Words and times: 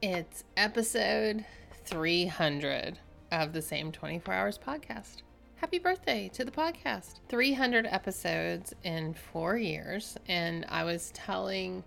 It's 0.00 0.44
episode 0.56 1.44
300 1.86 3.00
of 3.32 3.52
the 3.52 3.60
Same 3.60 3.90
24 3.90 4.32
Hours 4.32 4.56
podcast. 4.56 5.22
Happy 5.56 5.80
birthday 5.80 6.28
to 6.34 6.44
the 6.44 6.52
podcast. 6.52 7.18
300 7.28 7.84
episodes 7.84 8.72
in 8.84 9.14
four 9.14 9.56
years. 9.56 10.16
And 10.28 10.64
I 10.68 10.84
was 10.84 11.10
telling 11.14 11.82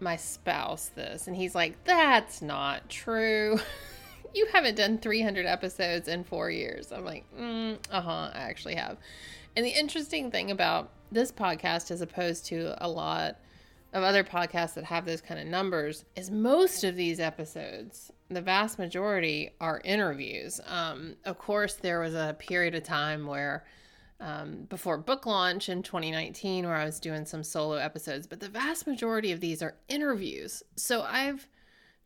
my 0.00 0.16
spouse 0.16 0.88
this, 0.88 1.28
and 1.28 1.36
he's 1.36 1.54
like, 1.54 1.84
That's 1.84 2.42
not 2.42 2.88
true. 2.88 3.60
you 4.34 4.46
haven't 4.52 4.74
done 4.74 4.98
300 4.98 5.46
episodes 5.46 6.08
in 6.08 6.24
four 6.24 6.50
years. 6.50 6.90
I'm 6.90 7.04
like, 7.04 7.24
mm, 7.38 7.78
Uh 7.92 8.00
huh, 8.00 8.30
I 8.34 8.38
actually 8.40 8.74
have. 8.74 8.96
And 9.54 9.64
the 9.64 9.70
interesting 9.70 10.32
thing 10.32 10.50
about 10.50 10.90
this 11.12 11.30
podcast, 11.30 11.92
as 11.92 12.00
opposed 12.00 12.46
to 12.46 12.74
a 12.84 12.88
lot 12.88 13.36
of 13.96 14.02
other 14.02 14.22
podcasts 14.22 14.74
that 14.74 14.84
have 14.84 15.06
those 15.06 15.22
kind 15.22 15.40
of 15.40 15.46
numbers 15.46 16.04
is 16.14 16.30
most 16.30 16.84
of 16.84 16.96
these 16.96 17.18
episodes 17.18 18.12
the 18.28 18.42
vast 18.42 18.78
majority 18.78 19.50
are 19.60 19.80
interviews. 19.84 20.60
Um, 20.66 21.16
of 21.24 21.38
course 21.38 21.74
there 21.74 22.00
was 22.00 22.14
a 22.14 22.36
period 22.38 22.74
of 22.74 22.82
time 22.82 23.26
where 23.26 23.64
um, 24.20 24.66
before 24.68 24.98
book 24.98 25.24
launch 25.24 25.68
in 25.68 25.82
2019 25.82 26.64
where 26.64 26.74
i 26.74 26.86
was 26.86 26.98
doing 27.00 27.26
some 27.26 27.42
solo 27.42 27.74
episodes 27.74 28.26
but 28.26 28.40
the 28.40 28.48
vast 28.48 28.86
majority 28.86 29.32
of 29.32 29.40
these 29.40 29.62
are 29.62 29.76
interviews. 29.88 30.62
So 30.76 31.02
i've 31.02 31.46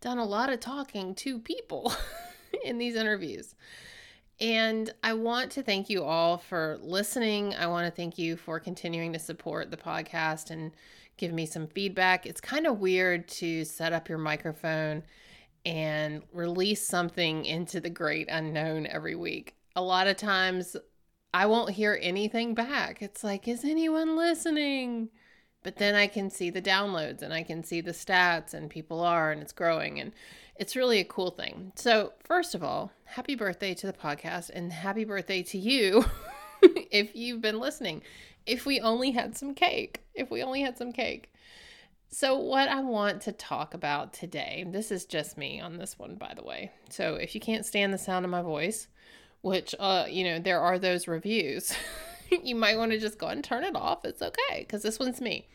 done 0.00 0.18
a 0.18 0.24
lot 0.24 0.50
of 0.50 0.60
talking 0.60 1.14
to 1.16 1.38
people 1.38 1.92
in 2.64 2.78
these 2.78 2.94
interviews. 2.94 3.54
And 4.40 4.90
I 5.04 5.12
want 5.12 5.52
to 5.52 5.62
thank 5.62 5.90
you 5.90 6.02
all 6.02 6.38
for 6.38 6.78
listening. 6.80 7.54
I 7.54 7.66
want 7.66 7.86
to 7.86 7.90
thank 7.90 8.16
you 8.16 8.36
for 8.36 8.58
continuing 8.58 9.12
to 9.12 9.18
support 9.18 9.70
the 9.70 9.76
podcast 9.76 10.50
and 10.50 10.72
give 11.20 11.32
me 11.34 11.44
some 11.44 11.66
feedback. 11.66 12.24
It's 12.24 12.40
kind 12.40 12.66
of 12.66 12.80
weird 12.80 13.28
to 13.28 13.64
set 13.66 13.92
up 13.92 14.08
your 14.08 14.16
microphone 14.16 15.02
and 15.66 16.22
release 16.32 16.86
something 16.86 17.44
into 17.44 17.78
the 17.78 17.90
great 17.90 18.26
unknown 18.30 18.86
every 18.86 19.14
week. 19.14 19.54
A 19.76 19.82
lot 19.82 20.06
of 20.06 20.16
times 20.16 20.76
I 21.34 21.44
won't 21.44 21.72
hear 21.72 21.98
anything 22.00 22.54
back. 22.54 23.02
It's 23.02 23.22
like, 23.22 23.46
is 23.46 23.64
anyone 23.64 24.16
listening? 24.16 25.10
But 25.62 25.76
then 25.76 25.94
I 25.94 26.06
can 26.06 26.30
see 26.30 26.48
the 26.48 26.62
downloads 26.62 27.20
and 27.20 27.34
I 27.34 27.42
can 27.42 27.62
see 27.64 27.82
the 27.82 27.90
stats 27.90 28.54
and 28.54 28.70
people 28.70 29.02
are 29.02 29.30
and 29.30 29.42
it's 29.42 29.52
growing 29.52 30.00
and 30.00 30.12
it's 30.56 30.74
really 30.74 31.00
a 31.00 31.04
cool 31.04 31.30
thing. 31.30 31.72
So, 31.76 32.14
first 32.24 32.54
of 32.54 32.64
all, 32.64 32.92
happy 33.04 33.34
birthday 33.34 33.74
to 33.74 33.86
the 33.86 33.92
podcast 33.92 34.48
and 34.54 34.72
happy 34.72 35.04
birthday 35.04 35.42
to 35.42 35.58
you 35.58 36.06
if 36.62 37.14
you've 37.14 37.42
been 37.42 37.60
listening. 37.60 38.00
If 38.46 38.66
we 38.66 38.80
only 38.80 39.10
had 39.10 39.36
some 39.36 39.54
cake, 39.54 40.00
if 40.14 40.30
we 40.30 40.42
only 40.42 40.62
had 40.62 40.76
some 40.78 40.92
cake. 40.92 41.32
So, 42.12 42.36
what 42.36 42.68
I 42.68 42.80
want 42.80 43.22
to 43.22 43.32
talk 43.32 43.72
about 43.72 44.12
today, 44.12 44.66
this 44.68 44.90
is 44.90 45.04
just 45.04 45.38
me 45.38 45.60
on 45.60 45.78
this 45.78 45.96
one, 45.96 46.16
by 46.16 46.34
the 46.34 46.42
way. 46.42 46.72
So, 46.88 47.14
if 47.14 47.34
you 47.34 47.40
can't 47.40 47.64
stand 47.64 47.92
the 47.92 47.98
sound 47.98 48.24
of 48.24 48.30
my 48.32 48.42
voice, 48.42 48.88
which, 49.42 49.74
uh, 49.78 50.06
you 50.10 50.24
know, 50.24 50.40
there 50.40 50.60
are 50.60 50.78
those 50.78 51.06
reviews, 51.06 51.72
you 52.42 52.56
might 52.56 52.76
want 52.76 52.90
to 52.90 52.98
just 52.98 53.18
go 53.18 53.28
and 53.28 53.44
turn 53.44 53.62
it 53.62 53.76
off. 53.76 54.04
It's 54.04 54.22
okay 54.22 54.60
because 54.60 54.82
this 54.82 54.98
one's 54.98 55.20
me. 55.20 55.46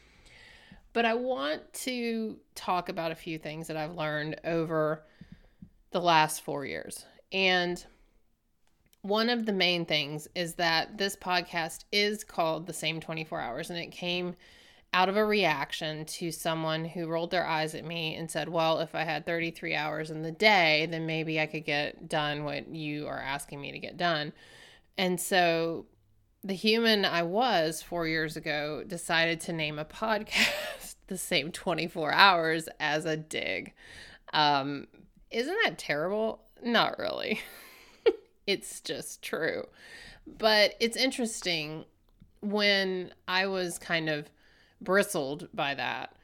But 0.93 1.03
I 1.03 1.13
want 1.15 1.73
to 1.73 2.37
talk 2.55 2.87
about 2.87 3.11
a 3.11 3.15
few 3.15 3.37
things 3.37 3.67
that 3.67 3.75
I've 3.75 3.95
learned 3.95 4.39
over 4.45 5.03
the 5.91 5.99
last 5.99 6.41
four 6.41 6.65
years. 6.65 7.05
And 7.33 7.83
one 9.05 9.29
of 9.29 9.45
the 9.45 9.53
main 9.53 9.85
things 9.85 10.27
is 10.33 10.55
that 10.55 10.97
this 10.97 11.15
podcast 11.15 11.83
is 11.91 12.23
called 12.23 12.65
The 12.65 12.73
Same 12.73 12.99
24 12.99 13.39
Hours, 13.39 13.69
and 13.69 13.77
it 13.77 13.91
came 13.91 14.35
out 14.93 15.09
of 15.09 15.15
a 15.15 15.23
reaction 15.23 16.05
to 16.05 16.31
someone 16.31 16.85
who 16.85 17.05
rolled 17.05 17.29
their 17.29 17.45
eyes 17.45 17.75
at 17.75 17.85
me 17.85 18.15
and 18.15 18.31
said, 18.31 18.49
Well, 18.49 18.79
if 18.79 18.95
I 18.95 19.03
had 19.03 19.27
33 19.27 19.75
hours 19.75 20.09
in 20.09 20.23
the 20.23 20.31
day, 20.31 20.87
then 20.89 21.05
maybe 21.05 21.39
I 21.39 21.45
could 21.45 21.65
get 21.65 22.09
done 22.09 22.45
what 22.45 22.67
you 22.73 23.05
are 23.05 23.19
asking 23.19 23.61
me 23.61 23.71
to 23.73 23.77
get 23.77 23.95
done. 23.95 24.33
And 24.97 25.21
so 25.21 25.85
the 26.43 26.55
human 26.55 27.05
I 27.05 27.21
was 27.21 27.83
four 27.83 28.07
years 28.07 28.35
ago 28.35 28.83
decided 28.87 29.39
to 29.41 29.53
name 29.53 29.77
a 29.77 29.85
podcast 29.85 30.95
the 31.07 31.17
same 31.19 31.51
24 31.51 32.11
hours 32.11 32.67
as 32.79 33.05
a 33.05 33.15
dig. 33.15 33.73
Um, 34.33 34.87
isn't 35.29 35.57
that 35.63 35.77
terrible? 35.77 36.41
Not 36.63 36.97
really. 36.97 37.39
it's 38.47 38.81
just 38.81 39.21
true. 39.21 39.67
But 40.25 40.75
it's 40.79 40.97
interesting 40.97 41.85
when 42.41 43.13
I 43.27 43.47
was 43.47 43.77
kind 43.77 44.09
of 44.09 44.29
bristled 44.81 45.47
by 45.53 45.75
that. 45.75 46.15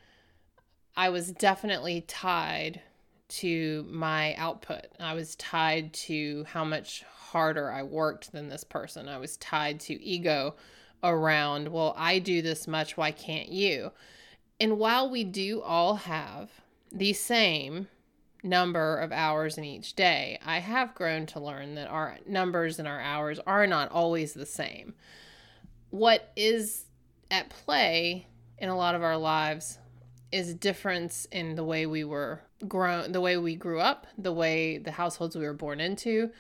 I 0.95 1.09
was 1.09 1.31
definitely 1.31 2.01
tied 2.01 2.81
to 3.29 3.85
my 3.89 4.35
output. 4.35 4.87
I 4.99 5.13
was 5.13 5.35
tied 5.37 5.93
to 5.93 6.45
how 6.49 6.65
much 6.65 7.03
harder 7.03 7.71
I 7.71 7.83
worked 7.83 8.31
than 8.31 8.49
this 8.49 8.63
person. 8.63 9.07
I 9.07 9.17
was 9.17 9.37
tied 9.37 9.79
to 9.81 10.03
ego 10.03 10.55
around, 11.03 11.69
well, 11.69 11.93
I 11.97 12.19
do 12.19 12.41
this 12.41 12.67
much, 12.67 12.97
why 12.97 13.11
can't 13.11 13.49
you? 13.49 13.91
And 14.59 14.77
while 14.77 15.09
we 15.09 15.23
do 15.23 15.61
all 15.61 15.95
have 15.95 16.51
the 16.91 17.13
same 17.13 17.87
number 18.43 18.97
of 18.97 19.11
hours 19.11 19.57
in 19.57 19.63
each 19.63 19.95
day, 19.95 20.39
I 20.45 20.59
have 20.59 20.95
grown 20.95 21.25
to 21.27 21.39
learn 21.39 21.75
that 21.75 21.87
our 21.87 22.17
numbers 22.27 22.79
and 22.79 22.87
our 22.87 22.99
hours 22.99 23.39
are 23.45 23.67
not 23.67 23.91
always 23.91 24.33
the 24.33 24.45
same. 24.45 24.93
What 25.89 26.31
is 26.35 26.85
at 27.29 27.49
play 27.49 28.27
in 28.57 28.69
a 28.69 28.77
lot 28.77 28.95
of 28.95 29.03
our 29.03 29.17
lives 29.17 29.77
is 30.31 30.53
difference 30.53 31.25
in 31.31 31.55
the 31.55 31.63
way 31.63 31.85
we 31.85 32.03
were 32.03 32.41
grown, 32.67 33.11
the 33.11 33.21
way 33.21 33.37
we 33.37 33.55
grew 33.55 33.79
up, 33.79 34.07
the 34.17 34.31
way 34.31 34.77
the 34.77 34.91
households 34.91 35.35
we 35.35 35.45
were 35.45 35.53
born 35.53 35.79
into, 35.79 36.31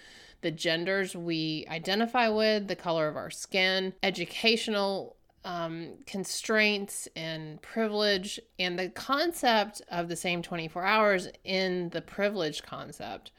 the 0.41 0.51
genders 0.51 1.15
we 1.15 1.65
identify 1.69 2.29
with, 2.29 2.67
the 2.67 2.75
color 2.75 3.07
of 3.07 3.17
our 3.17 3.29
skin, 3.29 3.93
educational 4.01 5.15
um, 5.43 5.93
constraints 6.05 7.07
and 7.15 7.61
privilege, 7.61 8.39
and 8.59 8.77
the 8.77 8.89
concept 8.89 9.81
of 9.89 10.07
the 10.07 10.15
same 10.15 10.41
24 10.41 10.83
hours 10.83 11.27
in 11.43 11.89
the 11.89 12.01
privilege 12.01 12.63
concept 12.63 13.31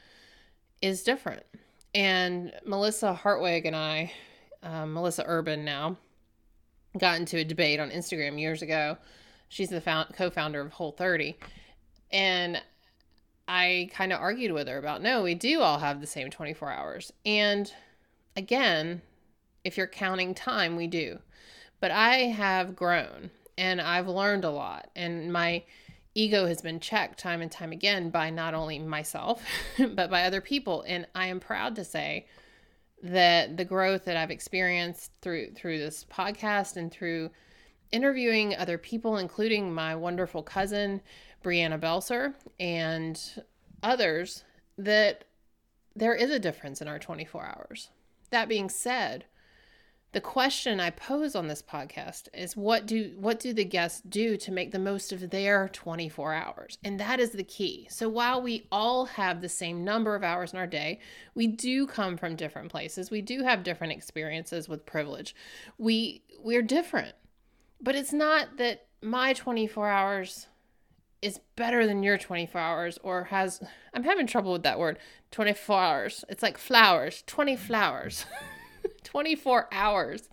is 0.80 1.02
different. 1.02 1.44
And 1.94 2.52
Melissa 2.64 3.14
Hartwig 3.14 3.66
and 3.66 3.76
I, 3.76 4.12
um, 4.62 4.94
Melissa 4.94 5.24
Urban 5.26 5.64
now, 5.64 5.96
got 6.98 7.18
into 7.18 7.38
a 7.38 7.44
debate 7.44 7.80
on 7.80 7.90
Instagram 7.90 8.38
years 8.38 8.62
ago. 8.62 8.96
She's 9.48 9.70
the 9.70 9.80
found, 9.80 10.14
co-founder 10.14 10.60
of 10.60 10.72
Whole 10.72 10.92
30. 10.92 11.36
And 12.10 12.60
I 13.46 13.90
kind 13.92 14.12
of 14.12 14.20
argued 14.20 14.52
with 14.52 14.68
her 14.68 14.78
about 14.78 15.02
no, 15.02 15.22
we 15.22 15.34
do 15.34 15.60
all 15.60 15.78
have 15.78 16.00
the 16.00 16.06
same 16.06 16.30
24 16.30 16.70
hours. 16.70 17.12
And 17.24 17.72
again, 18.36 19.02
if 19.64 19.76
you're 19.76 19.86
counting 19.86 20.34
time, 20.34 20.76
we 20.76 20.86
do. 20.86 21.18
But 21.82 21.90
I 21.90 22.28
have 22.28 22.76
grown 22.76 23.32
and 23.58 23.80
I've 23.80 24.06
learned 24.06 24.44
a 24.44 24.50
lot. 24.50 24.88
And 24.94 25.32
my 25.32 25.64
ego 26.14 26.46
has 26.46 26.62
been 26.62 26.78
checked 26.78 27.18
time 27.18 27.42
and 27.42 27.50
time 27.50 27.72
again 27.72 28.10
by 28.10 28.30
not 28.30 28.54
only 28.54 28.78
myself, 28.78 29.42
but 29.78 30.08
by 30.08 30.22
other 30.22 30.40
people. 30.40 30.84
And 30.86 31.08
I 31.12 31.26
am 31.26 31.40
proud 31.40 31.74
to 31.74 31.84
say 31.84 32.26
that 33.02 33.56
the 33.56 33.64
growth 33.64 34.04
that 34.04 34.16
I've 34.16 34.30
experienced 34.30 35.10
through 35.22 35.54
through 35.54 35.80
this 35.80 36.04
podcast 36.04 36.76
and 36.76 36.92
through 36.92 37.30
interviewing 37.90 38.54
other 38.54 38.78
people, 38.78 39.16
including 39.16 39.74
my 39.74 39.96
wonderful 39.96 40.44
cousin 40.44 41.00
Brianna 41.42 41.80
Belser 41.80 42.34
and 42.60 43.42
others, 43.82 44.44
that 44.78 45.24
there 45.96 46.14
is 46.14 46.30
a 46.30 46.38
difference 46.38 46.80
in 46.80 46.86
our 46.86 47.00
24 47.00 47.44
hours. 47.44 47.90
That 48.30 48.48
being 48.48 48.68
said, 48.68 49.24
the 50.12 50.20
question 50.20 50.78
I 50.78 50.90
pose 50.90 51.34
on 51.34 51.48
this 51.48 51.62
podcast 51.62 52.28
is 52.34 52.54
what 52.54 52.84
do 52.84 53.14
what 53.18 53.40
do 53.40 53.54
the 53.54 53.64
guests 53.64 54.02
do 54.06 54.36
to 54.36 54.52
make 54.52 54.70
the 54.70 54.78
most 54.78 55.10
of 55.10 55.30
their 55.30 55.70
24 55.70 56.34
hours? 56.34 56.76
And 56.84 57.00
that 57.00 57.18
is 57.18 57.30
the 57.30 57.42
key. 57.42 57.86
So 57.90 58.10
while 58.10 58.42
we 58.42 58.66
all 58.70 59.06
have 59.06 59.40
the 59.40 59.48
same 59.48 59.84
number 59.84 60.14
of 60.14 60.22
hours 60.22 60.52
in 60.52 60.58
our 60.58 60.66
day, 60.66 61.00
we 61.34 61.46
do 61.46 61.86
come 61.86 62.18
from 62.18 62.36
different 62.36 62.70
places. 62.70 63.10
We 63.10 63.22
do 63.22 63.42
have 63.42 63.62
different 63.62 63.94
experiences 63.94 64.68
with 64.68 64.84
privilege. 64.84 65.34
We 65.78 66.22
we're 66.38 66.62
different. 66.62 67.14
But 67.80 67.94
it's 67.94 68.12
not 68.12 68.58
that 68.58 68.86
my 69.00 69.32
24 69.32 69.88
hours 69.88 70.46
is 71.22 71.40
better 71.56 71.86
than 71.86 72.02
your 72.02 72.18
24 72.18 72.60
hours 72.60 72.98
or 73.02 73.24
has 73.24 73.62
I'm 73.94 74.04
having 74.04 74.26
trouble 74.26 74.52
with 74.52 74.62
that 74.64 74.78
word 74.78 74.98
24 75.30 75.80
hours. 75.80 76.24
It's 76.28 76.42
like 76.42 76.58
flowers, 76.58 77.24
20 77.26 77.56
flowers. 77.56 78.26
24 79.04 79.68
hours. 79.72 80.28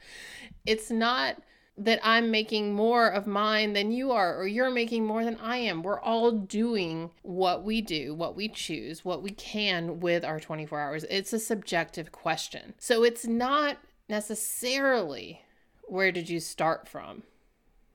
It's 0.66 0.92
not 0.92 1.42
that 1.80 2.00
I'm 2.04 2.30
making 2.30 2.74
more 2.74 3.08
of 3.08 3.26
mine 3.26 3.72
than 3.72 3.92
you 3.92 4.12
are, 4.12 4.38
or 4.38 4.46
you're 4.46 4.70
making 4.70 5.06
more 5.06 5.24
than 5.24 5.38
I 5.38 5.58
am. 5.58 5.82
We're 5.82 6.02
all 6.02 6.32
doing 6.32 7.10
what 7.22 7.64
we 7.64 7.80
do, 7.82 8.14
what 8.14 8.36
we 8.36 8.50
choose, 8.50 9.06
what 9.06 9.24
we 9.24 9.32
can 9.32 10.02
with 10.02 10.26
our 10.26 10.42
24 10.42 10.80
hours. 10.80 11.06
It's 11.10 11.32
a 11.32 11.40
subjective 11.40 12.12
question. 12.12 12.74
So 12.80 13.04
it's 13.04 13.26
not 13.26 13.78
necessarily 14.10 15.42
where 15.84 16.12
did 16.12 16.30
you 16.30 16.42
start 16.42 16.86
from, 16.86 17.24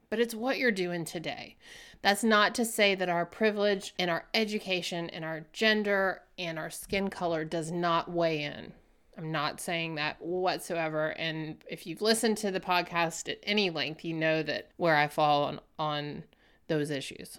but 0.09 0.19
it's 0.19 0.35
what 0.35 0.59
you're 0.59 0.73
doing 0.73 1.05
today. 1.05 1.56
That's 2.00 2.25
not 2.25 2.55
to 2.55 2.65
say 2.65 2.94
that 2.94 3.09
our 3.11 3.27
privilege 3.27 3.94
and 3.99 4.11
our 4.11 4.25
education 4.32 5.11
and 5.11 5.25
our 5.27 5.47
gender 5.53 6.23
and 6.38 6.59
our 6.59 6.70
skin 6.70 7.09
color 7.09 7.44
does 7.44 7.70
not 7.70 8.11
weigh 8.11 8.43
in. 8.43 8.73
I'm 9.17 9.31
not 9.31 9.61
saying 9.61 9.95
that 9.97 10.21
whatsoever. 10.21 11.11
And 11.11 11.63
if 11.69 11.87
you've 11.87 12.03
listened 12.03 12.37
to 12.39 12.51
the 12.51 12.61
podcast 12.61 13.31
at 13.31 13.39
any 13.43 13.71
length, 13.71 14.05
you 14.05 14.15
know 14.15 14.43
that 14.43 14.71
where 14.77 14.97
I 14.97 15.09
fall 15.09 15.45
on, 15.45 15.61
on 15.79 16.25
those 16.69 16.91
issues. 16.91 17.39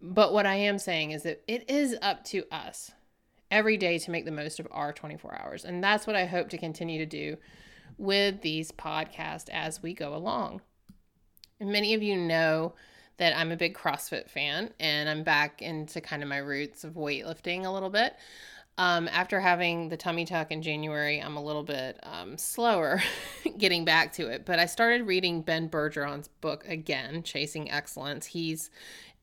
But 0.00 0.32
what 0.32 0.46
I 0.46 0.54
am 0.54 0.78
saying 0.78 1.10
is 1.10 1.24
that 1.24 1.42
it 1.48 1.68
is 1.68 1.96
up 2.00 2.24
to 2.26 2.44
us 2.52 2.92
every 3.50 3.76
day 3.76 3.98
to 3.98 4.10
make 4.10 4.24
the 4.24 4.30
most 4.30 4.60
of 4.60 4.68
our 4.70 4.92
24 4.92 5.40
hours. 5.40 5.64
And 5.64 5.82
that's 5.82 6.06
what 6.06 6.16
I 6.16 6.26
hope 6.26 6.50
to 6.50 6.58
continue 6.58 6.98
to 6.98 7.06
do 7.06 7.36
with 7.96 8.42
these 8.42 8.70
podcasts 8.70 9.48
as 9.50 9.82
we 9.82 9.94
go 9.94 10.14
along. 10.14 10.60
And 11.58 11.72
many 11.72 11.94
of 11.94 12.02
you 12.02 12.16
know 12.16 12.74
that 13.16 13.36
I'm 13.36 13.50
a 13.50 13.56
big 13.56 13.76
CrossFit 13.76 14.30
fan 14.30 14.72
and 14.78 15.08
I'm 15.08 15.24
back 15.24 15.60
into 15.60 16.00
kind 16.00 16.22
of 16.22 16.28
my 16.28 16.38
roots 16.38 16.84
of 16.84 16.94
weightlifting 16.94 17.64
a 17.64 17.70
little 17.70 17.90
bit. 17.90 18.14
Um, 18.78 19.08
after 19.08 19.40
having 19.40 19.88
the 19.88 19.96
tummy 19.96 20.24
tuck 20.24 20.52
in 20.52 20.62
January, 20.62 21.20
I'm 21.20 21.36
a 21.36 21.42
little 21.42 21.64
bit 21.64 21.98
um, 22.04 22.38
slower 22.38 23.02
getting 23.58 23.84
back 23.84 24.12
to 24.14 24.28
it. 24.28 24.46
But 24.46 24.60
I 24.60 24.66
started 24.66 25.04
reading 25.04 25.42
Ben 25.42 25.68
Bergeron's 25.68 26.28
book 26.28 26.64
again, 26.68 27.24
Chasing 27.24 27.68
Excellence. 27.68 28.26
He's 28.26 28.70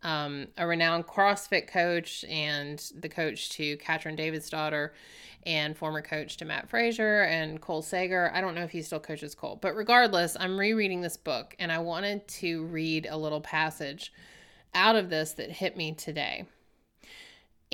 um, 0.04 0.48
a 0.58 0.68
renowned 0.68 1.08
CrossFit 1.08 1.68
coach 1.68 2.26
and 2.26 2.84
the 3.00 3.08
coach 3.08 3.50
to 3.52 3.78
Katrin 3.78 4.18
Davidsdottir 4.18 4.90
and 5.46 5.78
former 5.78 6.02
coach 6.02 6.36
to 6.38 6.46
Matt 6.46 6.68
Fraser 6.70 7.22
and 7.22 7.62
Cole 7.62 7.82
Sager. 7.82 8.32
I 8.34 8.42
don't 8.42 8.56
know 8.56 8.64
if 8.64 8.72
he 8.72 8.82
still 8.82 9.00
coaches 9.00 9.36
Cole, 9.36 9.58
but 9.62 9.74
regardless, 9.74 10.36
I'm 10.38 10.60
rereading 10.60 11.00
this 11.00 11.16
book 11.16 11.56
and 11.60 11.72
I 11.72 11.80
wanted 11.80 12.28
to 12.28 12.66
read 12.66 13.08
a 13.10 13.16
little 13.16 13.42
passage 13.42 14.12
out 14.74 14.98
of 14.98 15.10
this 15.10 15.32
that 15.34 15.50
hit 15.50 15.78
me 15.78 15.94
today. 15.94 16.46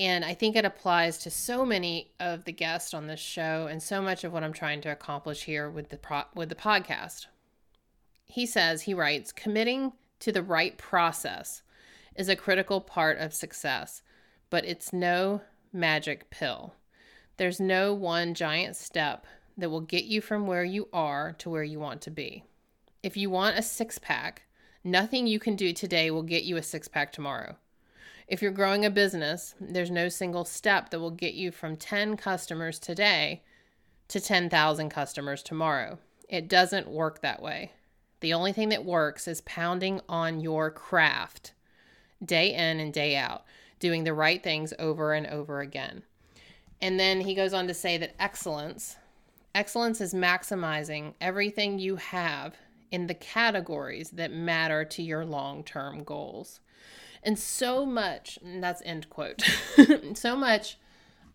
And 0.01 0.25
I 0.25 0.33
think 0.33 0.55
it 0.55 0.65
applies 0.65 1.19
to 1.19 1.29
so 1.29 1.63
many 1.63 2.09
of 2.19 2.45
the 2.45 2.51
guests 2.51 2.91
on 2.91 3.05
this 3.05 3.19
show 3.19 3.67
and 3.69 3.83
so 3.83 4.01
much 4.01 4.23
of 4.23 4.33
what 4.33 4.43
I'm 4.43 4.51
trying 4.51 4.81
to 4.81 4.91
accomplish 4.91 5.43
here 5.43 5.69
with 5.69 5.89
the 5.89 5.97
pro- 5.97 6.23
with 6.33 6.49
the 6.49 6.55
podcast. 6.55 7.27
He 8.25 8.47
says, 8.47 8.81
he 8.81 8.95
writes, 8.95 9.31
committing 9.31 9.93
to 10.21 10.31
the 10.31 10.41
right 10.41 10.75
process 10.75 11.61
is 12.15 12.29
a 12.29 12.35
critical 12.35 12.81
part 12.81 13.19
of 13.19 13.31
success, 13.31 14.01
but 14.49 14.65
it's 14.65 14.91
no 14.91 15.41
magic 15.71 16.31
pill. 16.31 16.73
There's 17.37 17.59
no 17.59 17.93
one 17.93 18.33
giant 18.33 18.77
step 18.77 19.27
that 19.55 19.69
will 19.69 19.81
get 19.81 20.05
you 20.05 20.19
from 20.19 20.47
where 20.47 20.63
you 20.63 20.87
are 20.91 21.33
to 21.33 21.49
where 21.51 21.61
you 21.61 21.79
want 21.79 22.01
to 22.01 22.09
be. 22.09 22.43
If 23.03 23.15
you 23.15 23.29
want 23.29 23.59
a 23.59 23.61
six 23.61 23.99
pack, 23.99 24.47
nothing 24.83 25.27
you 25.27 25.37
can 25.37 25.55
do 25.55 25.73
today 25.73 26.09
will 26.09 26.23
get 26.23 26.43
you 26.43 26.57
a 26.57 26.63
six 26.63 26.87
pack 26.87 27.11
tomorrow. 27.11 27.57
If 28.31 28.41
you're 28.41 28.51
growing 28.51 28.85
a 28.85 28.89
business, 28.89 29.55
there's 29.59 29.91
no 29.91 30.07
single 30.07 30.45
step 30.45 30.89
that 30.89 31.01
will 31.01 31.11
get 31.11 31.33
you 31.33 31.51
from 31.51 31.75
10 31.75 32.15
customers 32.15 32.79
today 32.79 33.41
to 34.07 34.21
10,000 34.21 34.87
customers 34.89 35.43
tomorrow. 35.43 35.99
It 36.29 36.47
doesn't 36.47 36.87
work 36.87 37.19
that 37.19 37.41
way. 37.41 37.73
The 38.21 38.33
only 38.33 38.53
thing 38.53 38.69
that 38.69 38.85
works 38.85 39.27
is 39.27 39.41
pounding 39.41 39.99
on 40.07 40.39
your 40.39 40.71
craft 40.71 41.51
day 42.23 42.53
in 42.53 42.79
and 42.79 42.93
day 42.93 43.17
out, 43.17 43.43
doing 43.81 44.05
the 44.05 44.13
right 44.13 44.41
things 44.41 44.73
over 44.79 45.11
and 45.11 45.27
over 45.27 45.59
again. 45.59 46.03
And 46.81 46.97
then 46.97 47.19
he 47.19 47.35
goes 47.35 47.53
on 47.53 47.67
to 47.67 47.73
say 47.73 47.97
that 47.97 48.15
excellence, 48.17 48.95
excellence 49.53 49.99
is 49.99 50.13
maximizing 50.13 51.15
everything 51.19 51.79
you 51.79 51.97
have 51.97 52.55
in 52.91 53.07
the 53.07 53.13
categories 53.13 54.09
that 54.11 54.31
matter 54.31 54.85
to 54.85 55.03
your 55.03 55.25
long-term 55.25 56.05
goals. 56.05 56.61
And 57.23 57.37
so 57.37 57.85
much, 57.85 58.39
and 58.43 58.63
that's 58.63 58.81
end 58.83 59.09
quote. 59.09 59.43
so 60.13 60.35
much 60.35 60.77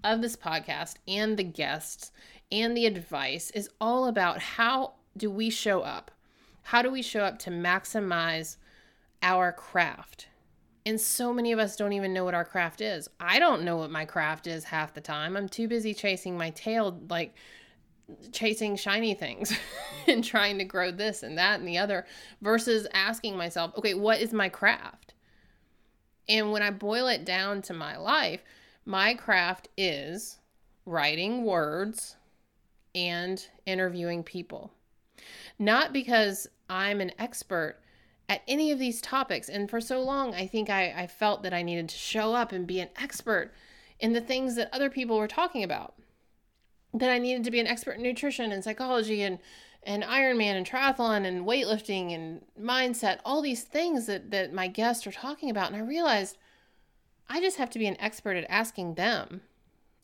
of 0.03 0.21
this 0.21 0.37
podcast 0.37 0.95
and 1.07 1.37
the 1.37 1.45
guests 1.45 2.13
and 2.51 2.77
the 2.77 2.87
advice 2.87 3.51
is 3.51 3.71
all 3.81 4.07
about 4.07 4.41
how 4.41 4.95
do 5.17 5.31
we 5.31 5.51
show 5.51 5.81
up? 5.81 6.11
How 6.63 6.83
do 6.83 6.91
we 6.91 7.03
show 7.03 7.21
up 7.21 7.39
to 7.41 7.51
maximize 7.51 8.57
our 9.23 9.53
craft? 9.53 10.29
And 10.85 11.01
so 11.01 11.33
many 11.33 11.51
of 11.51 11.59
us 11.59 11.77
don't 11.77 11.93
even 11.93 12.13
know 12.13 12.25
what 12.25 12.35
our 12.35 12.45
craft 12.45 12.81
is. 12.81 13.09
I 13.19 13.41
don't 13.41 13.65
know 13.65 13.77
what 13.77 13.91
my 13.91 14.05
craft 14.05 14.47
is 14.47 14.65
half 14.65 14.95
the 14.95 15.01
time. 15.01 15.37
I'm 15.37 15.49
too 15.49 15.67
busy 15.67 15.95
chasing 15.95 16.39
my 16.39 16.51
tail, 16.51 17.01
like 17.11 17.35
chasing 18.31 18.77
shiny 18.77 19.15
things 19.15 19.53
and 20.07 20.23
trying 20.23 20.59
to 20.59 20.65
grow 20.65 20.93
this 20.93 21.25
and 21.25 21.39
that 21.39 21.59
and 21.59 21.67
the 21.67 21.79
other, 21.79 22.07
versus 22.41 22.87
asking 22.93 23.37
myself, 23.37 23.73
okay, 23.77 23.95
what 23.95 24.21
is 24.21 24.33
my 24.33 24.49
craft? 24.49 25.06
And 26.29 26.53
when 26.53 26.63
I 26.63 26.71
boil 26.71 27.07
it 27.09 27.25
down 27.25 27.63
to 27.63 27.75
my 27.75 27.97
life, 27.97 28.43
my 28.85 29.15
craft 29.15 29.69
is 29.77 30.39
writing 30.85 31.45
words 31.45 32.17
and 32.95 33.47
interviewing 33.67 34.23
people. 34.23 34.73
Not 35.59 35.93
because 35.93 36.49
I'm 36.69 37.01
an 37.01 37.13
expert 37.19 37.77
at 38.29 38.43
any 38.49 38.71
of 38.71 38.79
these 38.79 39.01
topics. 39.01 39.49
And 39.49 39.71
for 39.71 39.81
so 39.81 40.03
long, 40.03 40.35
I 40.35 40.47
think 40.47 40.71
I, 40.71 40.93
I 40.97 41.07
felt 41.07 41.43
that 41.43 41.55
I 41.55 41.63
needed 41.63 41.89
to 41.91 41.97
show 41.97 42.35
up 42.35 42.53
and 42.53 42.67
be 42.67 42.81
an 42.81 42.89
expert 43.01 43.53
in 44.01 44.13
the 44.13 44.21
things 44.21 44.57
that 44.57 44.73
other 44.73 44.91
people 44.91 45.19
were 45.19 45.29
talking 45.29 45.63
about. 45.63 45.95
That 46.93 47.11
I 47.11 47.19
needed 47.19 47.45
to 47.45 47.51
be 47.51 47.61
an 47.61 47.67
expert 47.67 47.93
in 47.93 48.03
nutrition 48.03 48.53
and 48.53 48.65
psychology 48.65 49.23
and 49.23 49.39
and 49.87 50.03
Ironman 50.03 50.57
and 50.57 50.69
triathlon 50.69 51.25
and 51.25 51.47
weightlifting 51.47 52.13
and 52.13 52.43
mindset, 52.61 53.21
all 53.25 53.41
these 53.41 53.63
things 53.63 54.07
that, 54.07 54.33
that 54.33 54.53
my 54.53 54.67
guests 54.67 55.07
are 55.07 55.13
talking 55.13 55.49
about. 55.49 55.69
And 55.69 55.77
I 55.77 55.87
realized 55.87 56.37
I 57.29 57.41
just 57.41 57.57
have 57.57 57.71
to 57.71 57.79
be 57.79 57.87
an 57.87 57.99
expert 58.01 58.37
at 58.37 58.51
asking 58.51 58.95
them. 58.95 59.43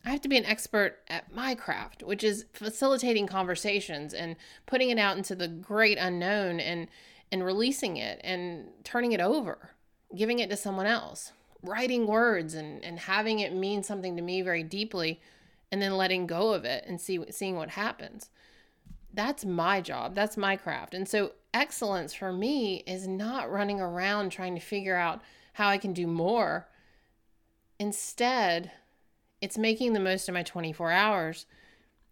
I 0.05 0.09
have 0.09 0.21
to 0.21 0.29
be 0.29 0.37
an 0.37 0.45
expert 0.45 0.99
at 1.09 1.33
my 1.33 1.53
craft, 1.53 2.01
which 2.01 2.23
is 2.23 2.45
facilitating 2.53 3.27
conversations 3.27 4.13
and 4.13 4.37
putting 4.65 4.89
it 4.89 4.97
out 4.97 5.17
into 5.17 5.35
the 5.35 5.47
great 5.47 5.97
unknown 5.97 6.59
and 6.59 6.87
and 7.31 7.43
releasing 7.43 7.97
it 7.97 8.21
and 8.23 8.67
turning 8.83 9.11
it 9.11 9.19
over, 9.19 9.71
giving 10.15 10.37
it 10.39 10.51
to 10.51 10.57
someone 10.57 10.85
else, 10.85 11.31
writing 11.63 12.05
words 12.05 12.53
and, 12.53 12.83
and 12.83 12.99
having 12.99 13.39
it 13.39 13.53
mean 13.53 13.81
something 13.81 14.15
to 14.15 14.21
me 14.21 14.41
very 14.41 14.61
deeply, 14.61 15.19
and 15.71 15.81
then 15.81 15.97
letting 15.97 16.27
go 16.27 16.53
of 16.53 16.63
it 16.63 16.85
and 16.85 17.01
see 17.01 17.19
seeing 17.31 17.55
what 17.55 17.69
happens. 17.69 18.29
That's 19.13 19.45
my 19.45 19.81
job. 19.81 20.15
That's 20.15 20.37
my 20.37 20.55
craft. 20.55 20.93
And 20.93 21.07
so 21.07 21.33
excellence 21.53 22.13
for 22.13 22.33
me 22.33 22.83
is 22.87 23.07
not 23.07 23.51
running 23.51 23.79
around 23.79 24.31
trying 24.31 24.55
to 24.55 24.61
figure 24.61 24.95
out 24.95 25.21
how 25.53 25.69
I 25.69 25.77
can 25.77 25.93
do 25.93 26.07
more. 26.07 26.67
Instead, 27.79 28.71
it's 29.41 29.57
making 29.57 29.93
the 29.93 29.99
most 29.99 30.27
of 30.27 30.33
my 30.33 30.43
24 30.43 30.91
hours 30.91 31.45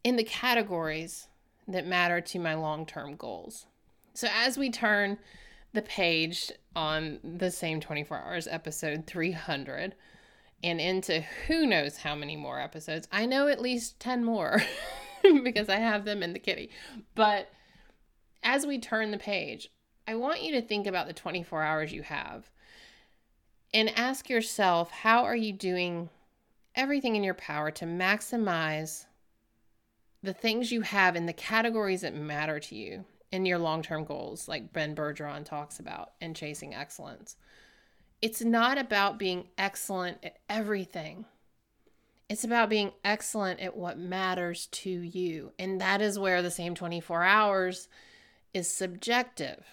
in 0.04 0.16
the 0.16 0.24
categories 0.24 1.28
that 1.68 1.88
matter 1.88 2.22
to 2.22 2.40
my 2.40 2.54
long 2.54 2.86
term 2.86 3.16
goals. 3.16 3.66
So 4.14 4.28
as 4.32 4.58
we 4.58 4.70
turn 4.70 5.18
the 5.74 5.82
page 5.82 6.52
on 6.76 7.20
the 7.24 7.50
same 7.50 7.80
24 7.80 8.18
hours 8.18 8.48
episode 8.48 9.08
300 9.08 9.96
and 10.64 10.80
into 10.80 11.22
who 11.48 11.66
knows 11.66 11.98
how 11.98 12.16
many 12.16 12.36
more 12.36 12.60
episodes. 12.60 13.08
I 13.12 13.26
know 13.26 13.48
at 13.48 13.62
least 13.62 14.00
10 14.00 14.24
more 14.24 14.62
because 15.44 15.70
I 15.70 15.78
have 15.78 16.06
them 16.06 16.24
in 16.24 16.34
the 16.34 16.40
kitty. 16.40 16.70
But 17.16 17.50
as 18.44 18.66
we 18.66 18.80
turn 18.80 19.12
the 19.12 19.18
page, 19.18 19.70
I 20.08 20.16
want 20.16 20.42
you 20.42 20.54
to 20.54 20.62
think 20.62 20.88
about 20.88 21.08
the 21.08 21.14
24 21.14 21.64
hours 21.64 21.94
you 21.94 22.04
have 22.04 22.50
and 23.74 23.90
ask 23.98 24.30
yourself 24.30 24.92
how 24.92 25.24
are 25.24 25.36
you 25.36 25.54
doing 25.54 26.10
everything 26.76 27.16
in 27.16 27.24
your 27.24 27.34
power 27.34 27.72
to 27.72 27.86
maximize 27.86 29.06
the 30.24 30.34
things 30.34 30.72
you 30.72 30.82
have 30.82 31.16
in 31.16 31.26
the 31.26 31.34
categories 31.34 32.02
that 32.02 32.14
matter 32.14 32.60
to 32.60 32.76
you 32.76 33.06
in 33.32 33.46
your 33.46 33.58
long 33.58 33.82
term 33.82 34.04
goals, 34.04 34.48
like 34.48 34.74
Ben 34.74 34.96
Bergeron 34.96 35.46
talks 35.46 35.80
about, 35.80 36.12
and 36.20 36.36
chasing 36.36 36.76
excellence. 36.76 37.38
It's 38.22 38.42
not 38.42 38.78
about 38.78 39.18
being 39.18 39.48
excellent 39.58 40.18
at 40.24 40.38
everything. 40.50 41.26
It's 42.32 42.46
about 42.46 42.70
being 42.70 42.94
excellent 43.04 43.60
at 43.60 43.76
what 43.76 44.00
matters 44.00 44.68
to 44.68 44.90
you. 44.90 45.52
And 45.60 45.82
that 45.82 46.02
is 46.02 46.18
where 46.18 46.42
the 46.42 46.50
same 46.50 46.76
24 46.76 47.24
hours 47.24 47.90
is 48.54 48.74
subjective. 48.74 49.66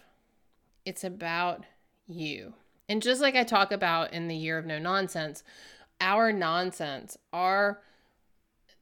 It's 0.85 1.05
about 1.05 1.65
you. 2.09 2.55
And 2.88 3.00
just 3.00 3.21
like 3.21 3.37
I 3.37 3.45
talk 3.45 3.71
about 3.71 4.12
in 4.12 4.27
the 4.27 4.35
year 4.35 4.59
of 4.59 4.67
no 4.67 4.81
nonsense, 4.81 5.45
our 6.00 6.33
nonsense, 6.33 7.17
our 7.33 7.81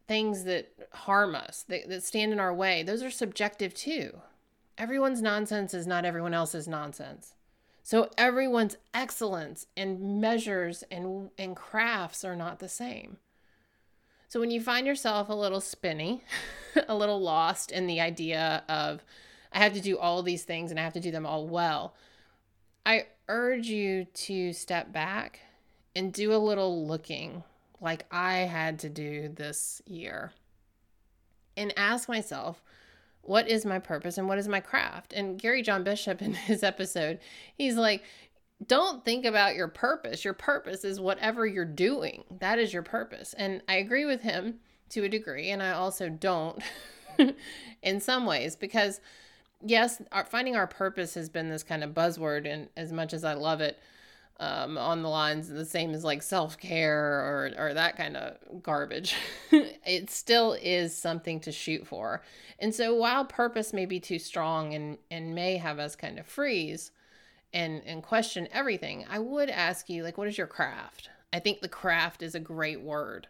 things 0.08 0.44
that 0.44 0.72
harm 0.92 1.34
us, 1.34 1.62
that, 1.68 1.86
that 1.90 2.02
stand 2.02 2.32
in 2.32 2.40
our 2.40 2.54
way, 2.54 2.82
those 2.82 3.02
are 3.02 3.10
subjective 3.10 3.74
too 3.74 4.22
everyone's 4.78 5.22
nonsense 5.22 5.74
is 5.74 5.86
not 5.86 6.04
everyone 6.04 6.34
else's 6.34 6.68
nonsense. 6.68 7.34
So 7.82 8.10
everyone's 8.18 8.76
excellence 8.92 9.66
and 9.76 10.20
measures 10.20 10.82
and, 10.90 11.30
and 11.38 11.54
crafts 11.54 12.24
are 12.24 12.36
not 12.36 12.58
the 12.58 12.68
same. 12.68 13.18
So 14.28 14.40
when 14.40 14.50
you 14.50 14.60
find 14.60 14.86
yourself 14.86 15.28
a 15.28 15.34
little 15.34 15.60
spinny, 15.60 16.22
a 16.88 16.94
little 16.94 17.20
lost 17.20 17.70
in 17.70 17.86
the 17.86 18.00
idea 18.00 18.64
of 18.68 19.04
I 19.52 19.58
have 19.58 19.74
to 19.74 19.80
do 19.80 19.98
all 19.98 20.22
these 20.22 20.44
things 20.44 20.70
and 20.70 20.80
I 20.80 20.82
have 20.82 20.92
to 20.94 21.00
do 21.00 21.10
them 21.10 21.26
all 21.26 21.46
well, 21.46 21.94
I 22.84 23.06
urge 23.28 23.68
you 23.68 24.04
to 24.04 24.52
step 24.52 24.92
back 24.92 25.40
and 25.94 26.12
do 26.12 26.34
a 26.34 26.38
little 26.38 26.86
looking 26.86 27.42
like 27.80 28.04
I 28.10 28.38
had 28.38 28.78
to 28.80 28.88
do 28.88 29.28
this 29.28 29.82
year 29.86 30.32
and 31.56 31.72
ask 31.76 32.08
myself, 32.08 32.62
what 33.22 33.48
is 33.48 33.64
my 33.64 33.78
purpose 33.78 34.18
and 34.18 34.28
what 34.28 34.38
is 34.38 34.48
my 34.48 34.60
craft? 34.60 35.12
And 35.12 35.38
Gary 35.38 35.62
John 35.62 35.82
Bishop 35.82 36.22
in 36.22 36.34
his 36.34 36.62
episode, 36.62 37.18
he's 37.56 37.76
like, 37.76 38.02
don't 38.64 39.04
think 39.04 39.24
about 39.24 39.54
your 39.54 39.68
purpose. 39.68 40.24
Your 40.24 40.34
purpose 40.34 40.84
is 40.84 40.98
whatever 41.00 41.46
you're 41.46 41.64
doing. 41.64 42.24
That 42.40 42.58
is 42.58 42.72
your 42.72 42.82
purpose. 42.82 43.34
And 43.34 43.62
I 43.68 43.76
agree 43.76 44.06
with 44.06 44.22
him 44.22 44.60
to 44.90 45.04
a 45.04 45.08
degree, 45.08 45.50
and 45.50 45.62
I 45.62 45.72
also 45.72 46.08
don't 46.08 46.62
in 47.82 48.00
some 48.00 48.24
ways 48.24 48.56
because 48.56 49.00
yes, 49.64 50.00
our, 50.12 50.24
finding 50.24 50.56
our 50.56 50.66
purpose 50.66 51.14
has 51.14 51.28
been 51.28 51.48
this 51.48 51.62
kind 51.62 51.82
of 51.82 51.90
buzzword, 51.90 52.46
and 52.46 52.68
as 52.76 52.92
much 52.92 53.12
as 53.12 53.24
I 53.24 53.34
love 53.34 53.60
it, 53.60 53.78
um, 54.38 54.76
on 54.76 55.02
the 55.02 55.08
lines 55.08 55.48
the 55.48 55.64
same 55.64 55.94
as 55.94 56.04
like 56.04 56.22
self 56.22 56.58
care 56.58 57.00
or 57.00 57.52
or 57.56 57.74
that 57.74 57.96
kind 57.96 58.16
of 58.16 58.62
garbage, 58.62 59.16
it 59.50 60.10
still 60.10 60.52
is 60.60 60.94
something 60.94 61.40
to 61.40 61.52
shoot 61.52 61.86
for. 61.86 62.22
And 62.58 62.74
so 62.74 62.94
while 62.94 63.24
purpose 63.24 63.72
may 63.72 63.86
be 63.86 63.98
too 63.98 64.18
strong 64.18 64.74
and 64.74 64.98
and 65.10 65.34
may 65.34 65.56
have 65.56 65.78
us 65.78 65.96
kind 65.96 66.18
of 66.18 66.26
freeze 66.26 66.90
and 67.52 67.82
and 67.86 68.02
question 68.02 68.48
everything, 68.52 69.06
I 69.08 69.18
would 69.18 69.50
ask 69.50 69.88
you 69.88 70.02
like, 70.02 70.18
what 70.18 70.28
is 70.28 70.38
your 70.38 70.46
craft? 70.46 71.10
I 71.32 71.38
think 71.40 71.60
the 71.60 71.68
craft 71.68 72.22
is 72.22 72.34
a 72.34 72.40
great 72.40 72.80
word. 72.80 73.28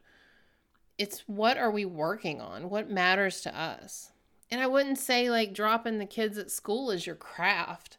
It's 0.98 1.20
what 1.26 1.58
are 1.58 1.70
we 1.70 1.84
working 1.84 2.40
on? 2.40 2.70
What 2.70 2.90
matters 2.90 3.40
to 3.42 3.58
us? 3.58 4.12
And 4.50 4.60
I 4.60 4.66
wouldn't 4.66 4.98
say 4.98 5.30
like 5.30 5.52
dropping 5.52 5.98
the 5.98 6.06
kids 6.06 6.38
at 6.38 6.50
school 6.50 6.90
is 6.90 7.06
your 7.06 7.16
craft, 7.16 7.98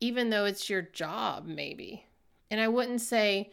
even 0.00 0.30
though 0.30 0.44
it's 0.44 0.70
your 0.70 0.82
job, 0.82 1.46
maybe. 1.46 2.06
And 2.50 2.60
I 2.60 2.68
wouldn't 2.68 3.00
say, 3.00 3.52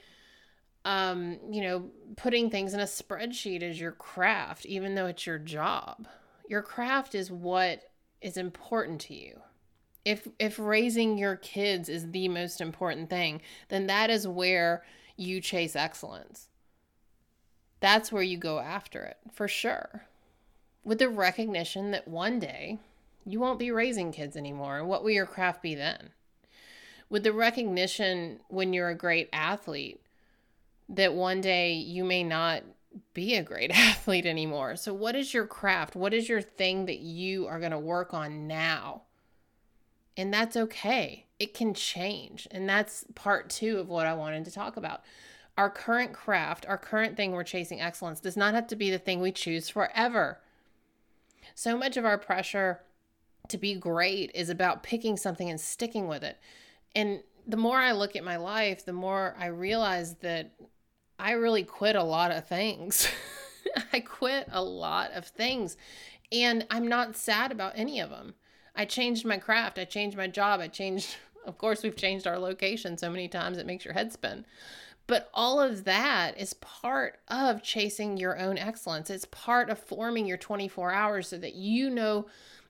um, 0.86 1.40
you 1.50 1.62
know, 1.62 1.90
putting 2.16 2.50
things 2.50 2.74
in 2.74 2.80
a 2.80 2.86
spreadsheet 2.86 3.62
is 3.62 3.80
your 3.80 3.92
craft, 3.92 4.66
even 4.66 4.96
though 4.96 5.08
it's 5.08 5.26
your 5.26 5.40
job. 5.40 6.08
Your 6.48 6.62
craft 6.62 7.16
is 7.16 7.32
what 7.32 7.84
is 8.22 8.38
important 8.38 9.02
to 9.02 9.14
you. 9.14 9.42
If 10.04 10.28
if 10.40 10.58
raising 10.58 11.18
your 11.18 11.36
kids 11.36 11.90
is 11.90 12.12
the 12.12 12.28
most 12.28 12.62
important 12.62 13.10
thing, 13.10 13.42
then 13.70 13.88
that 13.88 14.10
is 14.10 14.28
where 14.28 14.84
you 15.16 15.42
chase 15.42 15.76
excellence. 15.76 16.48
That's 17.80 18.12
where 18.12 18.24
you 18.24 18.38
go 18.38 18.60
after 18.60 19.04
it, 19.04 19.18
for 19.32 19.48
sure 19.48 20.06
with 20.84 21.00
the 21.00 21.10
recognition 21.10 21.92
that 21.92 22.08
one 22.08 22.40
day 22.40 22.80
you 23.26 23.40
won't 23.40 23.60
be 23.60 23.72
raising 23.72 24.12
kids 24.12 24.36
anymore. 24.36 24.80
And 24.80 24.88
what 24.88 25.04
will 25.04 25.12
your 25.12 25.26
craft 25.26 25.62
be 25.62 25.76
then? 25.76 26.10
With 27.10 27.24
the 27.24 27.34
recognition 27.34 28.40
when 28.48 28.74
you're 28.74 28.90
a 28.90 28.96
great 28.96 29.30
athlete 29.32 30.02
that 30.90 31.14
one 31.14 31.40
day 31.40 31.74
you 31.74 32.04
may 32.04 32.24
not 32.24 32.64
be 33.14 33.36
a 33.36 33.44
great 33.44 33.72
athlete 33.78 34.26
anymore. 34.26 34.76
So, 34.76 34.94
what 34.94 35.16
is 35.16 35.34
your 35.34 35.46
craft? 35.46 35.96
What 35.96 36.14
is 36.14 36.28
your 36.28 36.42
thing 36.42 36.86
that 36.86 37.00
you 37.00 37.48
are 37.48 37.60
going 37.60 37.72
to 37.72 37.80
work 37.80 38.14
on 38.14 38.48
now? 38.48 39.04
And 40.18 40.34
that's 40.34 40.58
okay. 40.58 41.26
It 41.40 41.54
can 41.54 41.74
change. 41.74 42.48
And 42.52 42.68
that's 42.68 43.06
part 43.16 43.50
two 43.50 43.80
of 43.80 43.90
what 43.90 44.08
I 44.08 44.14
wanted 44.14 44.46
to 44.46 44.52
talk 44.52 44.78
about. 44.78 45.02
Our 45.58 45.70
current 45.70 46.14
craft, 46.14 46.66
our 46.68 46.78
current 46.78 47.18
thing 47.18 47.32
we're 47.32 47.44
chasing 47.44 47.82
excellence, 47.82 48.20
does 48.20 48.38
not 48.38 48.54
have 48.54 48.68
to 48.68 48.76
be 48.76 48.90
the 48.90 48.98
thing 48.98 49.22
we 49.22 49.32
choose 49.32 49.70
forever. 49.70 50.40
So 51.56 51.78
much 51.78 51.98
of 51.98 52.06
our 52.06 52.18
pressure 52.18 52.82
to 53.50 53.58
be 53.58 53.76
great 53.76 54.32
is 54.34 54.50
about 54.50 54.84
picking 54.84 55.18
something 55.18 55.50
and 55.50 55.60
sticking 55.60 56.08
with 56.08 56.24
it. 56.24 56.38
And 56.96 57.22
the 57.48 57.58
more 57.58 57.78
I 57.78 57.92
look 57.92 58.16
at 58.16 58.24
my 58.24 58.38
life, 58.38 58.86
the 58.86 58.94
more 58.94 59.36
I 59.38 59.48
realize 59.48 60.16
that 60.16 60.52
I 61.20 61.32
really 61.34 61.64
quit 61.64 61.96
a 61.96 62.04
lot 62.04 62.32
of 62.32 62.48
things. 62.48 63.08
I 63.94 64.00
quit 64.00 64.48
a 64.52 64.64
lot 64.64 65.12
of 65.12 65.28
things. 65.28 65.78
And 66.32 66.66
I'm 66.70 66.88
not 66.88 67.16
sad 67.16 67.52
about 67.52 67.74
any 67.76 68.00
of 68.00 68.10
them. 68.10 68.36
I 68.76 68.86
changed 68.86 69.26
my 69.26 69.38
craft. 69.38 69.80
I 69.80 69.86
changed 69.86 70.18
my 70.18 70.28
job. 70.28 70.60
I 70.60 70.68
changed, 70.68 71.16
of 71.46 71.58
course, 71.58 71.84
we've 71.84 71.96
changed 71.96 72.28
our 72.28 72.40
location 72.40 72.98
so 72.98 73.10
many 73.10 73.28
times 73.28 73.58
it 73.58 73.66
makes 73.66 73.86
your 73.86 73.94
head 73.94 74.12
spin. 74.12 74.46
But 75.08 75.30
all 75.34 75.60
of 75.60 75.84
that 75.84 76.40
is 76.40 76.54
part 76.54 77.20
of 77.28 77.64
chasing 77.64 78.18
your 78.18 78.40
own 78.40 78.58
excellence. 78.58 79.10
It's 79.10 79.26
part 79.26 79.70
of 79.70 79.80
forming 79.80 80.26
your 80.26 80.38
24 80.38 80.92
hours 80.92 81.28
so 81.28 81.38
that 81.38 81.56
you 81.56 81.90
know 81.90 82.28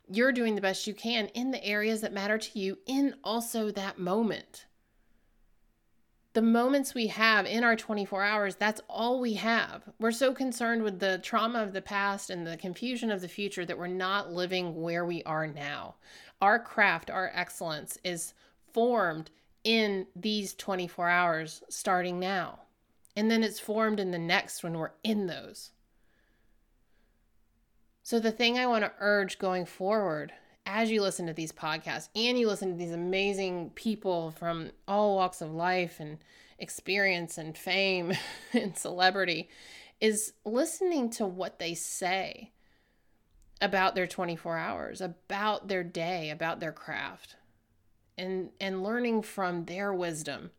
you're 0.10 0.31
doing 0.31 0.55
the 0.55 0.62
best 0.62 0.88
you 0.88 0.93
can 0.93 1.27
in 1.27 1.51
the 1.51 1.63
areas 1.63 2.01
that 2.01 2.13
matter 2.13 2.38
to 2.38 2.60
you 2.60 2.77
in 2.88 3.15
also 3.24 3.70
that 3.72 4.00
moment. 4.00 4.65
The 6.33 6.41
moments 6.41 6.93
we 6.93 7.07
have 7.07 7.45
in 7.45 7.65
our 7.65 7.75
24 7.75 8.23
hours, 8.23 8.55
that's 8.55 8.79
all 8.88 9.19
we 9.19 9.33
have. 9.33 9.83
We're 10.00 10.13
so 10.13 10.33
concerned 10.33 10.81
with 10.81 11.00
the 11.00 11.17
trauma 11.17 11.61
of 11.61 11.73
the 11.73 11.81
past 11.81 12.29
and 12.29 12.47
the 12.47 12.55
confusion 12.55 13.11
of 13.11 13.19
the 13.19 13.27
future 13.27 13.65
that 13.65 13.77
we're 13.77 13.88
not 13.88 14.31
living 14.31 14.81
where 14.81 15.03
we 15.05 15.23
are 15.23 15.45
now. 15.45 15.95
Our 16.41 16.57
craft, 16.57 17.09
our 17.09 17.31
excellence 17.33 17.97
is 18.05 18.33
formed 18.71 19.29
in 19.65 20.07
these 20.15 20.53
24 20.53 21.09
hours 21.09 21.63
starting 21.67 22.17
now. 22.17 22.59
And 23.17 23.29
then 23.29 23.43
it's 23.43 23.59
formed 23.59 24.00
in 24.00 24.11
the 24.11 24.17
next 24.17 24.63
when 24.63 24.77
we're 24.77 24.91
in 25.03 25.27
those. 25.27 25.71
So, 28.03 28.19
the 28.19 28.31
thing 28.31 28.57
I 28.57 28.67
want 28.67 28.85
to 28.85 28.93
urge 29.00 29.38
going 29.38 29.65
forward 29.65 30.31
as 30.65 30.91
you 30.91 31.01
listen 31.01 31.27
to 31.27 31.34
these 31.34 31.51
podcasts 31.51 32.10
and 32.15 32.38
you 32.38 32.48
listen 32.48 32.72
to 32.72 32.77
these 32.77 32.94
amazing 32.94 33.72
people 33.75 34.32
from 34.32 34.72
all 34.88 35.15
walks 35.15 35.41
of 35.41 35.51
life 35.51 36.00
and 36.00 36.18
experience 36.60 37.38
and 37.38 37.58
fame 37.58 38.13
and 38.53 38.77
celebrity 38.77 39.50
is 40.00 40.34
listening 40.46 41.10
to 41.10 41.25
what 41.25 41.60
they 41.60 41.74
say 41.74 42.51
about 43.62 43.94
their 43.94 44.08
24 44.08 44.58
hours, 44.58 45.01
about 45.01 45.68
their 45.68 45.84
day, 45.84 46.32
about 46.32 46.60
their 46.60 46.72
craft 46.72 47.36
and 48.18 48.50
and 48.60 48.84
learning 48.84 49.22
from 49.22 49.65
their 49.65 49.94
wisdom 49.94 50.51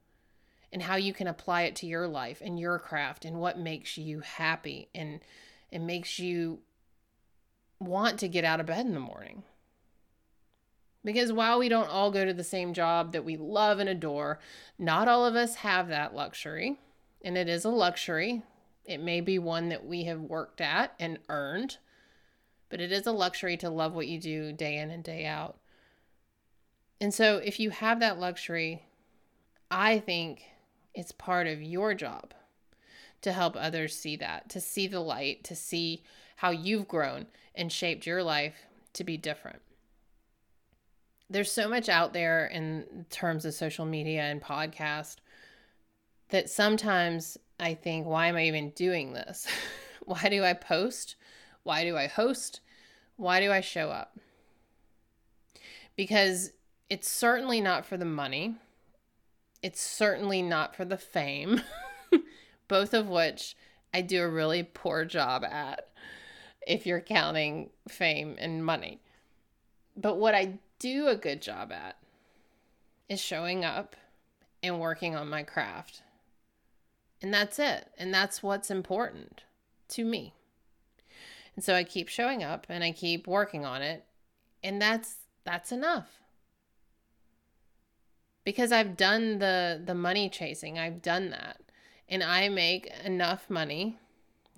and 0.73 0.83
how 0.83 0.97
you 0.97 1.13
can 1.13 1.27
apply 1.27 1.63
it 1.63 1.77
to 1.77 1.87
your 1.87 2.09
life 2.09 2.41
and 2.43 2.59
your 2.59 2.79
craft 2.79 3.25
and 3.25 3.39
what 3.39 3.59
makes 3.59 3.99
you 3.99 4.21
happy 4.21 4.89
and 4.95 5.21
it 5.71 5.81
makes 5.81 6.19
you 6.19 6.61
want 7.79 8.19
to 8.19 8.29
get 8.29 8.45
out 8.45 8.61
of 8.61 8.67
bed 8.67 8.87
in 8.87 8.95
the 8.95 9.01
morning. 9.01 9.43
Because 11.05 11.33
while 11.33 11.59
we 11.59 11.69
don't 11.69 11.89
all 11.89 12.11
go 12.11 12.25
to 12.25 12.33
the 12.33 12.45
same 12.45 12.75
job 12.75 13.13
that 13.13 13.25
we 13.25 13.37
love 13.37 13.79
and 13.79 13.89
adore, 13.89 14.39
not 14.79 15.09
all 15.09 15.27
of 15.27 15.35
us 15.35 15.57
have 15.57 15.89
that 15.89 16.15
luxury. 16.15 16.79
And 17.25 17.37
it 17.37 17.49
is 17.49 17.65
a 17.65 17.71
luxury. 17.71 18.43
It 18.85 19.01
may 19.01 19.21
be 19.21 19.39
one 19.39 19.69
that 19.69 19.85
we 19.85 20.05
have 20.05 20.21
worked 20.21 20.61
at 20.61 20.95
and 20.99 21.19
earned, 21.29 21.79
but 22.69 22.81
it 22.81 22.93
is 22.93 23.07
a 23.07 23.13
luxury 23.13 23.57
to 23.59 23.71
love 23.71 23.95
what 23.95 24.09
you 24.09 24.19
do 24.19 24.53
day 24.53 24.77
in 24.79 24.91
and 24.91 25.05
day 25.05 25.27
out. 25.27 25.57
And 27.01 27.13
so, 27.13 27.39
if 27.39 27.59
you 27.59 27.71
have 27.71 28.01
that 28.01 28.19
luxury, 28.19 28.85
I 29.71 29.99
think 29.99 30.43
it's 30.95 31.13
part 31.13 31.47
of 31.47 31.63
your 31.63 31.95
job 31.95 32.35
to 33.23 33.33
help 33.33 33.57
others 33.57 33.97
see 33.97 34.17
that, 34.17 34.49
to 34.51 34.61
see 34.61 34.87
the 34.87 35.01
light, 35.01 35.45
to 35.45 35.57
see 35.57 36.03
how 36.37 36.51
you've 36.51 36.89
grown 36.89 37.27
and 37.55 37.73
shaped 37.73 38.07
your 38.07 38.23
life 38.23 38.67
to 38.95 39.05
be 39.05 39.17
different. 39.17 39.63
There's 41.33 41.51
so 41.51 41.67
much 41.67 41.89
out 41.89 42.13
there 42.13 42.47
in 42.47 43.07
terms 43.09 43.47
of 43.47 43.55
social 43.55 43.87
media 43.87 44.21
and 44.21 44.41
podcast 44.41 45.17
that 46.29 46.51
sometimes 46.51 47.39
I 47.59 47.73
think, 47.73 48.07
why 48.07 48.27
am 48.27 48.37
I 48.37 48.47
even 48.49 48.69
doing 48.71 49.15
this? 49.15 49.47
why 50.05 50.29
do 50.29 50.45
I 50.45 50.53
post? 50.53 51.17
Why 51.63 51.85
do 51.85 51.97
I 51.97 52.07
host? 52.07 52.61
Why 53.17 53.41
do 53.41 53.51
I 53.51 53.63
show 53.63 53.89
up? 53.89 54.19
Because 55.97 56.53
it's 56.91 57.09
certainly 57.09 57.63
not 57.63 57.87
for 57.87 57.97
the 57.97 58.05
money. 58.05 58.57
It's 59.63 59.81
certainly 59.81 60.43
not 60.43 60.77
for 60.77 60.85
the 60.85 60.99
fame, 60.99 61.63
both 62.69 62.93
of 62.93 63.09
which 63.09 63.57
I 63.95 64.03
do 64.03 64.23
a 64.23 64.29
really 64.29 64.65
poor 64.65 65.07
job 65.07 65.45
at 65.45 65.89
if 66.67 66.85
you're 66.85 67.01
counting 67.01 67.71
fame 67.89 68.37
and 68.39 68.67
money. 68.67 69.01
But 69.97 70.19
what 70.19 70.35
I 70.35 70.59
do 70.83 71.07
a 71.07 71.15
good 71.15 71.41
job 71.41 71.71
at 71.71 71.97
is 73.09 73.21
showing 73.21 73.65
up 73.65 73.95
and 74.65 74.81
working 74.81 75.15
on 75.15 75.29
my 75.29 75.45
craft. 75.45 76.03
And 77.23 77.33
that's 77.33 77.61
it. 77.61 77.89
And 77.97 78.13
that's 78.13 78.43
what's 78.43 78.69
important 78.69 79.45
to 79.91 80.05
me. 80.05 80.35
And 81.55 81.65
so 81.65 81.75
I 81.75 81.85
keep 81.85 82.09
showing 82.09 82.43
up 82.43 82.67
and 82.69 82.83
I 82.83 82.91
keep 82.91 83.29
working 83.29 83.65
on 83.65 83.81
it. 83.81 84.05
And 84.65 84.83
that's 84.83 85.17
that's 85.45 85.71
enough 85.71 86.09
because 88.45 88.73
I've 88.73 88.97
done 88.97 89.39
the 89.39 89.81
the 89.85 89.95
money 89.95 90.29
chasing. 90.29 90.81
I've 90.81 91.01
done 91.01 91.31
that. 91.31 91.61
And 92.09 92.25
I 92.25 92.49
make 92.49 92.93
enough 93.05 93.49
money 93.49 93.99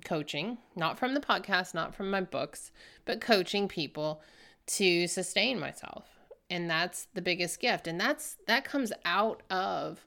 coaching, 0.06 0.58
not 0.74 0.98
from 0.98 1.12
the 1.12 1.20
podcast, 1.20 1.74
not 1.74 1.94
from 1.94 2.10
my 2.10 2.22
books, 2.22 2.70
but 3.04 3.20
coaching 3.20 3.68
people 3.68 4.22
to 4.66 5.06
sustain 5.06 5.60
myself. 5.60 6.13
And 6.54 6.70
that's 6.70 7.08
the 7.14 7.20
biggest 7.20 7.58
gift. 7.58 7.88
And 7.88 8.00
that's 8.00 8.36
that 8.46 8.64
comes 8.64 8.92
out 9.04 9.42
of 9.50 10.06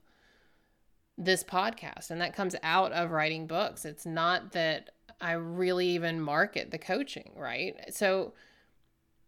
this 1.18 1.44
podcast 1.44 2.10
and 2.10 2.22
that 2.22 2.34
comes 2.34 2.56
out 2.64 2.94
of 2.94 3.12
writing 3.12 3.48
books. 3.48 3.84
It's 3.84 4.06
not 4.06 4.54
that 4.54 4.92
I 5.20 5.34
really 5.34 5.90
even 5.90 6.22
market 6.22 6.72
the 6.72 6.78
coaching, 6.78 7.34
right? 7.36 7.76
So 7.94 8.32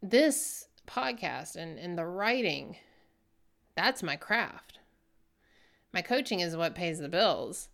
this 0.01 0.69
podcast 0.87 1.57
and, 1.57 1.77
and 1.77 1.97
the 1.97 2.05
writing, 2.05 2.77
that's 3.75 4.01
my 4.01 4.15
craft. 4.15 4.79
My 5.91 6.01
coaching 6.01 6.39
is 6.39 6.55
what 6.55 6.73
pays 6.73 6.99
the 6.99 7.09
bills. 7.09 7.67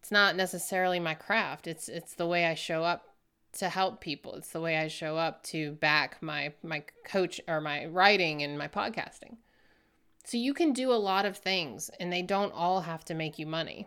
It's 0.00 0.10
not 0.10 0.34
necessarily 0.34 0.98
my 0.98 1.12
craft. 1.12 1.66
It's 1.66 1.90
it's 1.90 2.14
the 2.14 2.26
way 2.26 2.46
I 2.46 2.54
show 2.54 2.84
up 2.84 3.15
to 3.54 3.68
help 3.68 4.00
people. 4.00 4.34
It's 4.34 4.50
the 4.50 4.60
way 4.60 4.76
I 4.76 4.88
show 4.88 5.16
up 5.16 5.42
to 5.44 5.72
back 5.72 6.22
my 6.22 6.52
my 6.62 6.84
coach 7.04 7.40
or 7.48 7.60
my 7.60 7.86
writing 7.86 8.42
and 8.42 8.58
my 8.58 8.68
podcasting. 8.68 9.36
So 10.24 10.36
you 10.36 10.54
can 10.54 10.72
do 10.72 10.92
a 10.92 10.94
lot 10.94 11.24
of 11.24 11.36
things 11.36 11.90
and 12.00 12.12
they 12.12 12.22
don't 12.22 12.52
all 12.52 12.80
have 12.82 13.04
to 13.06 13.14
make 13.14 13.38
you 13.38 13.46
money. 13.46 13.86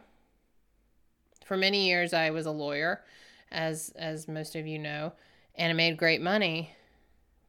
For 1.46 1.58
many 1.58 1.88
years 1.88 2.14
I 2.14 2.30
was 2.30 2.46
a 2.46 2.52
lawyer 2.52 3.04
as 3.52 3.92
as 3.96 4.28
most 4.28 4.56
of 4.56 4.66
you 4.66 4.80
know, 4.80 5.14
and 5.56 5.70
I 5.70 5.74
made 5.74 5.98
great 5.98 6.22
money, 6.22 6.76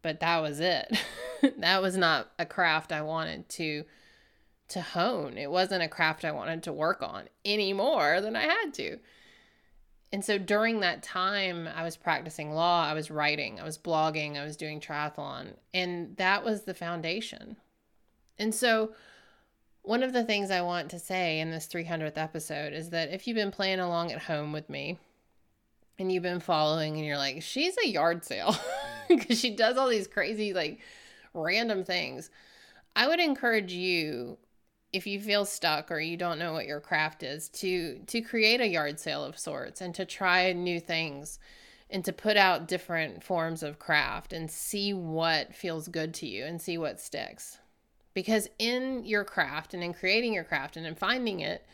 but 0.03 0.21
that 0.21 0.43
was 0.43 0.61
it. 0.61 0.99
that 1.59 1.83
was 1.83 1.97
not 1.97 2.31
a 2.39 2.47
craft 2.47 2.93
I 2.93 3.03
wanted 3.03 3.49
to 3.51 3.85
to 4.69 4.81
hone. 4.81 5.37
It 5.37 5.51
wasn't 5.51 5.83
a 5.83 5.89
craft 5.89 6.25
I 6.25 6.33
wanted 6.33 6.63
to 6.65 6.73
work 6.73 7.03
on 7.03 7.25
any 7.45 7.73
more 7.73 8.21
than 8.21 8.37
I 8.37 8.43
had 8.43 8.73
to. 8.75 8.99
And 10.13 10.25
so 10.25 10.39
during 10.39 10.81
that 10.81 11.03
time, 11.03 11.69
I 11.73 11.85
was 11.85 11.97
practicing 11.97 12.53
law, 12.53 12.85
I 12.85 12.95
was 12.95 13.11
writing, 13.11 13.61
I 13.61 13.65
was 13.65 13.79
blogging, 13.79 14.37
I 14.37 14.45
was 14.45 14.57
doing 14.57 14.81
triathlon, 14.81 15.55
and 15.73 16.17
that 16.17 16.45
was 16.45 16.63
the 16.63 16.75
foundation. 16.75 17.57
And 18.39 18.55
so, 18.55 18.93
one 19.83 20.03
of 20.03 20.13
the 20.13 20.25
things 20.25 20.51
I 20.51 20.63
want 20.63 20.91
to 20.91 20.99
say 20.99 21.41
in 21.41 21.51
this 21.51 21.67
300th 21.67 22.19
episode 22.19 22.73
is 22.73 22.91
that 22.91 23.13
if 23.13 23.27
you've 23.27 23.37
been 23.37 23.51
playing 23.51 23.81
along 23.81 24.13
at 24.13 24.23
home 24.23 24.53
with 24.53 24.69
me 24.69 24.99
and 25.99 26.13
you've 26.13 26.23
been 26.23 26.41
following 26.41 26.97
and 26.97 27.07
you're 27.07 27.17
like, 27.17 27.43
she's 27.43 27.77
a 27.79 27.89
yard 27.89 28.25
sale 28.25 28.55
because 29.09 29.39
she 29.39 29.55
does 29.55 29.79
all 29.79 29.89
these 29.89 30.07
crazy, 30.07 30.53
like 30.53 30.81
random 31.33 31.85
things, 31.85 32.31
I 32.95 33.09
would 33.09 33.21
encourage 33.21 33.73
you 33.73 34.37
if 34.93 35.07
you 35.07 35.21
feel 35.21 35.45
stuck 35.45 35.91
or 35.91 36.01
you 36.01 36.17
don't 36.17 36.39
know 36.39 36.53
what 36.53 36.67
your 36.67 36.81
craft 36.81 37.23
is 37.23 37.49
to 37.49 37.99
to 38.07 38.21
create 38.21 38.61
a 38.61 38.67
yard 38.67 38.99
sale 38.99 39.25
of 39.25 39.39
sorts 39.39 39.81
and 39.81 39.95
to 39.95 40.05
try 40.05 40.53
new 40.53 40.81
things 40.81 41.39
and 41.89 42.05
to 42.05 42.13
put 42.13 42.37
out 42.37 42.69
different 42.69 43.23
forms 43.23 43.63
of 43.63 43.79
craft 43.79 44.33
and 44.33 44.51
see 44.51 44.93
what 44.93 45.55
feels 45.55 45.89
good 45.89 46.15
to 46.15 46.27
you 46.27 46.45
and 46.45 46.61
see 46.61 46.79
what 46.79 47.01
sticks. 47.01 47.59
Because 48.15 48.49
in 48.59 49.05
your 49.05 49.25
craft 49.25 49.75
and 49.75 49.83
in 49.83 49.95
creating 49.95 50.33
your 50.33 50.45
craft 50.45 50.77
and 50.77 50.87
in 50.87 50.95
finding 50.95 51.41
it 51.41 51.65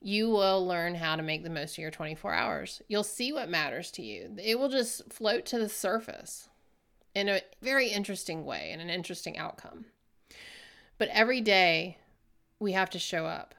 you 0.00 0.28
will 0.28 0.64
learn 0.66 0.94
how 0.94 1.16
to 1.16 1.22
make 1.22 1.42
the 1.42 1.50
most 1.50 1.72
of 1.72 1.78
your 1.78 1.90
24 1.90 2.32
hours. 2.32 2.82
You'll 2.86 3.02
see 3.02 3.32
what 3.32 3.48
matters 3.48 3.90
to 3.92 4.02
you. 4.02 4.36
It 4.42 4.58
will 4.58 4.68
just 4.68 5.10
float 5.12 5.46
to 5.46 5.58
the 5.58 5.68
surface 5.68 6.48
in 7.14 7.28
a 7.28 7.40
very 7.62 7.88
interesting 7.88 8.44
way 8.44 8.68
and 8.72 8.80
an 8.80 8.90
interesting 8.90 9.38
outcome. 9.38 9.86
But 10.98 11.08
every 11.08 11.40
day 11.40 11.96
we 12.58 12.72
have 12.72 12.90
to 12.90 12.98
show 12.98 13.26
up. 13.26 13.54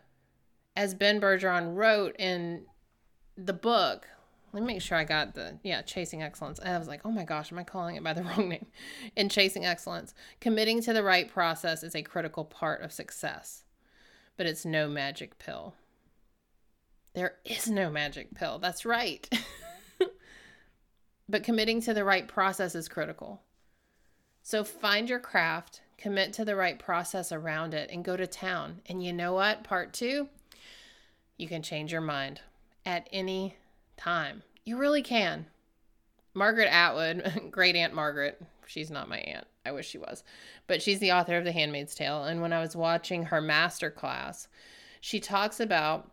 As 0.76 0.94
Ben 0.94 1.20
Bergeron 1.20 1.76
wrote 1.76 2.16
in 2.20 2.66
the 3.36 3.54
book, 3.54 4.08
let 4.54 4.62
me 4.62 4.74
make 4.74 4.82
sure 4.82 4.98
I 4.98 5.04
got 5.04 5.36
the, 5.36 5.60
yeah, 5.64 5.82
Chasing 5.82 6.24
Excellence. 6.24 6.60
I 6.64 6.78
was 6.78 6.88
like, 6.88 7.02
oh 7.06 7.12
my 7.12 7.24
gosh, 7.24 7.52
am 7.52 7.60
I 7.60 7.64
calling 7.64 7.96
it 7.96 8.04
by 8.04 8.14
the 8.14 8.24
wrong 8.24 8.50
name? 8.50 8.68
In 9.16 9.30
Chasing 9.30 9.66
Excellence, 9.66 10.14
committing 10.40 10.82
to 10.84 10.94
the 10.94 11.04
right 11.04 11.32
process 11.32 11.84
is 11.84 11.96
a 11.96 12.02
critical 12.02 12.46
part 12.46 12.82
of 12.82 12.92
success, 12.92 13.64
but 14.36 14.46
it's 14.46 14.66
no 14.66 14.88
magic 14.88 15.38
pill. 15.40 15.76
There 17.14 17.36
is 17.46 17.68
no 17.68 17.90
magic 17.90 18.36
pill. 18.36 18.60
That's 18.60 18.86
right. 18.86 19.28
but 21.30 21.44
committing 21.44 21.82
to 21.82 21.94
the 21.94 22.04
right 22.04 22.28
process 22.28 22.76
is 22.76 22.88
critical. 22.88 23.42
So 24.44 24.64
find 24.64 25.10
your 25.10 25.20
craft, 25.20 25.82
commit 25.98 26.34
to 26.34 26.46
the 26.46 26.56
right 26.56 26.78
process 26.78 27.32
around 27.32 27.74
it, 27.74 27.90
and 27.92 28.06
go 28.06 28.16
to 28.16 28.28
town. 28.28 28.82
And 28.86 29.04
you 29.04 29.14
know 29.14 29.34
what? 29.34 29.64
Part 29.64 29.94
two, 29.94 30.30
you 31.38 31.48
can 31.48 31.62
change 31.62 31.92
your 31.92 32.02
mind 32.02 32.42
at 32.86 33.08
any 33.12 33.56
time. 33.98 34.44
You 34.64 34.78
really 34.78 35.02
can. 35.02 35.48
Margaret 36.34 36.72
Atwood, 36.72 37.50
great 37.52 37.76
Aunt 37.76 37.94
Margaret, 37.94 38.42
she's 38.68 38.92
not 38.92 39.10
my 39.10 39.18
aunt. 39.20 39.48
I 39.66 39.72
wish 39.72 39.90
she 39.90 39.98
was. 39.98 40.24
But 40.68 40.82
she's 40.82 41.00
the 41.00 41.12
author 41.12 41.38
of 41.38 41.44
The 41.44 41.52
Handmaid's 41.52 41.96
Tale. 41.96 42.24
And 42.24 42.42
when 42.42 42.54
I 42.54 42.62
was 42.62 42.76
watching 42.76 43.24
her 43.24 43.42
master 43.42 43.90
class, 43.90 44.48
she 45.02 45.20
talks 45.20 45.60
about 45.60 46.12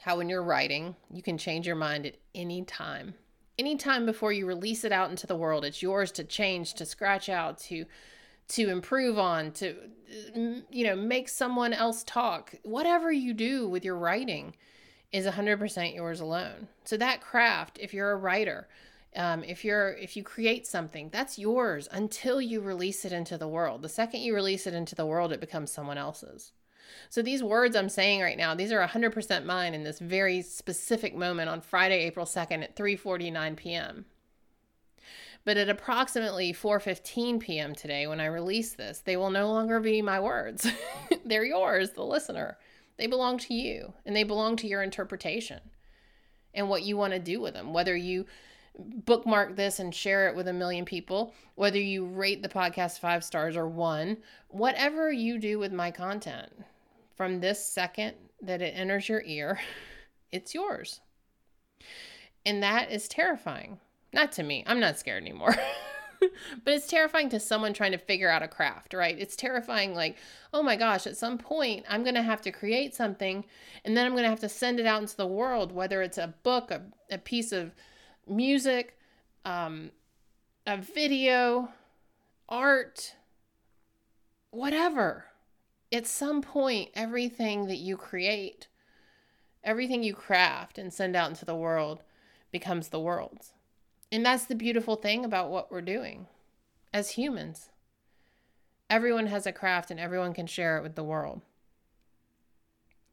how 0.00 0.18
when 0.18 0.28
you're 0.28 0.42
writing, 0.42 0.96
you 1.10 1.22
can 1.22 1.38
change 1.38 1.66
your 1.66 1.76
mind 1.76 2.04
at 2.04 2.16
any 2.34 2.62
time. 2.62 3.14
Anytime 3.58 4.04
before 4.04 4.32
you 4.32 4.46
release 4.46 4.84
it 4.84 4.92
out 4.92 5.10
into 5.10 5.26
the 5.26 5.36
world, 5.36 5.64
it's 5.64 5.82
yours 5.82 6.10
to 6.12 6.24
change, 6.24 6.74
to 6.74 6.84
scratch 6.84 7.28
out, 7.28 7.58
to 7.58 7.86
to 8.48 8.68
improve 8.68 9.18
on, 9.18 9.52
to, 9.52 9.74
you 10.70 10.84
know, 10.84 10.96
make 10.96 11.28
someone 11.28 11.72
else 11.72 12.04
talk. 12.04 12.54
Whatever 12.62 13.10
you 13.10 13.34
do 13.34 13.68
with 13.68 13.84
your 13.84 13.96
writing 13.96 14.54
is 15.12 15.26
100% 15.26 15.94
yours 15.94 16.20
alone. 16.20 16.68
So 16.84 16.96
that 16.96 17.20
craft, 17.20 17.78
if 17.80 17.94
you're 17.94 18.12
a 18.12 18.16
writer, 18.16 18.68
um, 19.16 19.44
if 19.44 19.64
you're 19.64 19.92
if 19.92 20.16
you 20.16 20.22
create 20.22 20.66
something 20.66 21.08
that's 21.10 21.38
yours 21.38 21.88
until 21.92 22.40
you 22.40 22.60
release 22.60 23.04
it 23.04 23.12
into 23.12 23.38
the 23.38 23.48
world 23.48 23.82
the 23.82 23.88
second 23.88 24.20
you 24.20 24.34
release 24.34 24.66
it 24.66 24.74
into 24.74 24.94
the 24.94 25.06
world 25.06 25.32
it 25.32 25.40
becomes 25.40 25.70
someone 25.70 25.98
else's 25.98 26.52
so 27.10 27.22
these 27.22 27.42
words 27.42 27.76
i'm 27.76 27.88
saying 27.88 28.20
right 28.20 28.36
now 28.36 28.54
these 28.54 28.72
are 28.72 28.84
100% 28.84 29.44
mine 29.44 29.74
in 29.74 29.84
this 29.84 30.00
very 30.00 30.42
specific 30.42 31.14
moment 31.14 31.48
on 31.48 31.60
friday 31.60 32.00
april 32.00 32.26
2nd 32.26 32.64
at 32.64 32.76
3.49 32.76 33.56
p.m 33.56 34.04
but 35.44 35.56
at 35.56 35.68
approximately 35.68 36.52
4:15 36.52 37.40
p.m. 37.40 37.74
today 37.74 38.06
when 38.06 38.20
I 38.20 38.26
release 38.26 38.72
this, 38.74 39.00
they 39.00 39.16
will 39.16 39.30
no 39.30 39.48
longer 39.48 39.80
be 39.80 40.02
my 40.02 40.20
words. 40.20 40.66
They're 41.24 41.44
yours, 41.44 41.90
the 41.90 42.04
listener. 42.04 42.58
They 42.96 43.06
belong 43.06 43.38
to 43.38 43.54
you 43.54 43.92
and 44.06 44.14
they 44.14 44.22
belong 44.22 44.56
to 44.56 44.68
your 44.68 44.82
interpretation 44.82 45.60
and 46.54 46.68
what 46.68 46.82
you 46.82 46.96
want 46.96 47.12
to 47.12 47.18
do 47.18 47.40
with 47.40 47.54
them. 47.54 47.72
Whether 47.72 47.96
you 47.96 48.26
bookmark 48.78 49.56
this 49.56 49.78
and 49.78 49.94
share 49.94 50.28
it 50.28 50.36
with 50.36 50.48
a 50.48 50.52
million 50.52 50.84
people, 50.84 51.34
whether 51.54 51.78
you 51.78 52.06
rate 52.06 52.42
the 52.42 52.48
podcast 52.48 52.98
5 52.98 53.22
stars 53.22 53.56
or 53.56 53.68
1, 53.68 54.16
whatever 54.48 55.12
you 55.12 55.38
do 55.38 55.58
with 55.58 55.72
my 55.72 55.90
content 55.90 56.50
from 57.16 57.40
this 57.40 57.64
second 57.64 58.14
that 58.42 58.62
it 58.62 58.74
enters 58.76 59.08
your 59.08 59.22
ear, 59.22 59.60
it's 60.32 60.54
yours. 60.54 61.00
And 62.46 62.62
that 62.62 62.90
is 62.90 63.08
terrifying 63.08 63.78
not 64.14 64.32
to 64.32 64.42
me. 64.42 64.64
I'm 64.66 64.80
not 64.80 64.98
scared 64.98 65.22
anymore. 65.22 65.54
but 66.64 66.74
it's 66.74 66.86
terrifying 66.86 67.28
to 67.30 67.40
someone 67.40 67.72
trying 67.72 67.92
to 67.92 67.98
figure 67.98 68.30
out 68.30 68.42
a 68.42 68.48
craft, 68.48 68.94
right? 68.94 69.18
It's 69.18 69.36
terrifying, 69.36 69.94
like, 69.94 70.16
oh 70.52 70.62
my 70.62 70.76
gosh, 70.76 71.06
at 71.06 71.16
some 71.16 71.38
point 71.38 71.84
I'm 71.88 72.02
going 72.02 72.14
to 72.14 72.22
have 72.22 72.40
to 72.42 72.52
create 72.52 72.94
something 72.94 73.44
and 73.84 73.96
then 73.96 74.06
I'm 74.06 74.12
going 74.12 74.24
to 74.24 74.30
have 74.30 74.40
to 74.40 74.48
send 74.48 74.80
it 74.80 74.86
out 74.86 75.02
into 75.02 75.16
the 75.16 75.26
world, 75.26 75.72
whether 75.72 76.02
it's 76.02 76.18
a 76.18 76.34
book, 76.42 76.70
a, 76.70 76.82
a 77.10 77.18
piece 77.18 77.52
of 77.52 77.74
music, 78.26 78.98
um, 79.44 79.90
a 80.66 80.76
video, 80.76 81.70
art, 82.48 83.14
whatever. 84.50 85.26
At 85.92 86.06
some 86.06 86.42
point, 86.42 86.90
everything 86.94 87.66
that 87.66 87.76
you 87.76 87.96
create, 87.96 88.68
everything 89.62 90.02
you 90.02 90.14
craft 90.14 90.78
and 90.78 90.92
send 90.92 91.14
out 91.14 91.28
into 91.28 91.44
the 91.44 91.54
world 91.54 92.02
becomes 92.50 92.88
the 92.88 93.00
world's. 93.00 93.53
And 94.14 94.24
that's 94.24 94.44
the 94.44 94.54
beautiful 94.54 94.94
thing 94.94 95.24
about 95.24 95.50
what 95.50 95.72
we're 95.72 95.80
doing 95.80 96.28
as 96.92 97.10
humans. 97.10 97.70
Everyone 98.88 99.26
has 99.26 99.44
a 99.44 99.50
craft 99.50 99.90
and 99.90 99.98
everyone 99.98 100.32
can 100.34 100.46
share 100.46 100.78
it 100.78 100.84
with 100.84 100.94
the 100.94 101.02
world. 101.02 101.40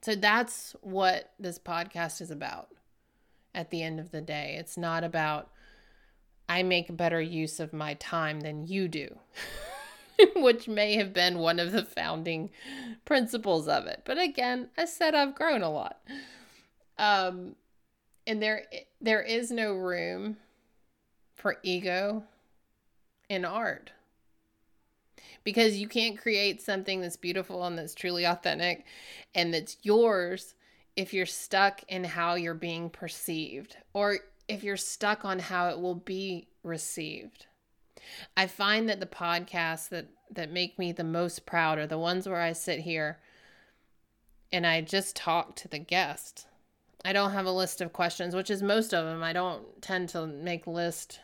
So 0.04 0.14
that's 0.14 0.76
what 0.82 1.32
this 1.40 1.58
podcast 1.58 2.22
is 2.22 2.30
about 2.30 2.68
at 3.56 3.72
the 3.72 3.82
end 3.82 4.00
of 4.00 4.12
the 4.12 4.22
day. 4.22 4.58
It's 4.60 4.78
not 4.78 5.04
about, 5.04 5.50
I 6.48 6.62
make 6.62 6.96
better 6.96 7.20
use 7.20 7.60
of 7.60 7.74
my 7.74 7.96
time 7.96 8.42
than 8.42 8.68
you 8.68 8.88
do, 8.88 9.18
which 10.36 10.68
may 10.68 10.98
have 10.98 11.14
been 11.14 11.40
one 11.40 11.60
of 11.60 11.72
the 11.72 11.84
founding 11.84 12.52
principles 13.06 13.68
of 13.68 13.88
it. 13.88 14.04
But 14.06 14.20
again, 14.20 14.70
I 14.78 14.86
said 14.86 15.16
I've 15.16 15.34
grown 15.34 15.64
a 15.64 15.72
lot. 15.72 16.00
Um, 17.00 17.56
and 18.28 18.40
there, 18.40 18.66
there 19.02 19.24
is 19.24 19.50
no 19.50 19.74
room 19.74 20.38
for 21.42 21.58
ego 21.64 22.24
in 23.28 23.44
art. 23.44 23.92
Because 25.44 25.78
you 25.78 25.88
can't 25.88 26.20
create 26.20 26.62
something 26.62 27.02
that's 27.02 27.18
beautiful 27.18 27.66
and 27.66 27.78
that's 27.78 27.96
truly 27.96 28.26
authentic 28.26 28.86
and 29.34 29.54
that's 29.54 29.78
yours 29.82 30.54
if 30.96 31.14
you're 31.14 31.26
stuck 31.26 31.82
in 31.88 32.04
how 32.04 32.36
you're 32.36 32.54
being 32.54 32.90
perceived 32.90 33.78
or 33.94 34.20
if 34.48 34.64
you're 34.64 34.78
stuck 34.78 35.26
on 35.26 35.40
how 35.40 35.70
it 35.70 35.80
will 35.80 35.96
be 35.96 36.48
received. 36.64 37.48
I 38.38 38.46
find 38.46 38.88
that 38.90 39.00
the 39.00 39.06
podcasts 39.06 39.90
that 39.90 40.08
that 40.30 40.52
make 40.52 40.78
me 40.78 40.92
the 40.92 41.04
most 41.04 41.46
proud 41.46 41.78
are 41.78 41.88
the 41.88 41.98
ones 41.98 42.28
where 42.28 42.40
I 42.40 42.54
sit 42.54 42.80
here 42.80 43.20
and 44.52 44.66
I 44.66 44.82
just 44.82 45.16
talk 45.16 45.56
to 45.58 45.68
the 45.68 45.80
guest. 45.80 46.46
I 47.04 47.14
don't 47.14 47.32
have 47.32 47.46
a 47.46 47.52
list 47.52 47.82
of 47.82 47.94
questions, 47.94 48.36
which 48.36 48.50
is 48.50 48.62
most 48.62 48.94
of 48.94 49.06
them. 49.06 49.24
I 49.24 49.34
don't 49.34 49.82
tend 49.82 50.10
to 50.10 50.28
make 50.28 50.68
list 50.68 51.20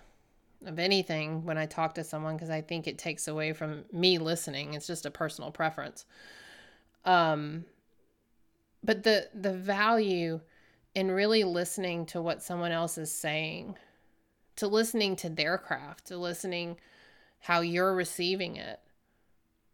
of 0.66 0.80
anything 0.80 1.46
when 1.46 1.58
I 1.58 1.66
talk 1.66 1.96
to 1.96 2.04
someone 2.04 2.36
because 2.36 2.50
I 2.50 2.62
think 2.62 2.88
it 2.88 2.98
takes 2.98 3.28
away 3.28 3.54
from 3.54 3.86
me 3.92 4.18
listening. 4.18 4.74
It's 4.74 4.88
just 4.88 5.06
a 5.06 5.12
personal 5.12 5.52
preference. 5.52 6.06
Um 7.06 7.66
but 8.84 9.04
the 9.04 9.30
the 9.34 9.54
value 9.54 10.40
in 10.96 11.12
really 11.12 11.44
listening 11.44 12.06
to 12.08 12.22
what 12.22 12.42
someone 12.42 12.72
else 12.72 12.98
is 12.98 13.12
saying, 13.12 13.76
to 14.56 14.68
listening 14.68 15.16
to 15.18 15.30
their 15.30 15.58
craft, 15.58 16.08
to 16.08 16.18
listening 16.18 16.78
how 17.40 17.62
you're 17.62 17.94
receiving 17.94 18.56
it. 18.56 18.80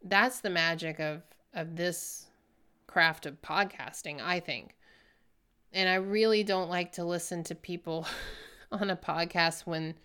That's 0.04 0.41
the 0.41 0.50
magic 0.50 1.00
of 1.00 1.24
of 1.54 1.76
this 1.76 2.28
craft 2.88 3.26
of 3.26 3.41
podcasting, 3.41 4.22
I 4.22 4.39
think. 4.39 4.76
And 5.72 5.89
I 5.89 5.96
really 5.96 6.43
don't 6.43 6.69
like 6.69 6.91
to 6.93 7.04
listen 7.04 7.43
to 7.46 7.56
people 7.56 8.06
on 8.72 8.89
a 8.89 8.96
podcast 8.96 9.65
when 9.65 9.96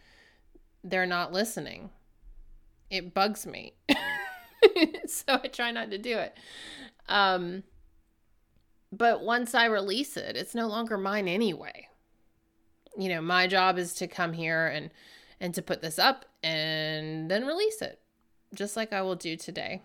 they're 0.84 1.06
not 1.06 1.32
listening. 1.32 1.90
It 2.90 3.14
bugs 3.14 3.46
me. 3.46 3.74
so 5.06 5.24
I 5.28 5.48
try 5.48 5.70
not 5.70 5.90
to 5.90 5.98
do 5.98 6.18
it. 6.18 6.36
Um, 7.08 7.62
but 8.92 9.22
once 9.22 9.54
I 9.54 9.66
release 9.66 10.16
it, 10.16 10.36
it's 10.36 10.54
no 10.54 10.66
longer 10.66 10.96
mine 10.96 11.28
anyway. 11.28 11.88
You 12.96 13.08
know, 13.10 13.20
my 13.20 13.46
job 13.46 13.78
is 13.78 13.94
to 13.94 14.06
come 14.06 14.32
here 14.32 14.66
and 14.66 14.90
and 15.40 15.54
to 15.54 15.62
put 15.62 15.80
this 15.82 16.00
up 16.00 16.24
and 16.42 17.30
then 17.30 17.46
release 17.46 17.80
it, 17.80 18.00
just 18.54 18.76
like 18.76 18.92
I 18.92 19.02
will 19.02 19.14
do 19.14 19.36
today. 19.36 19.82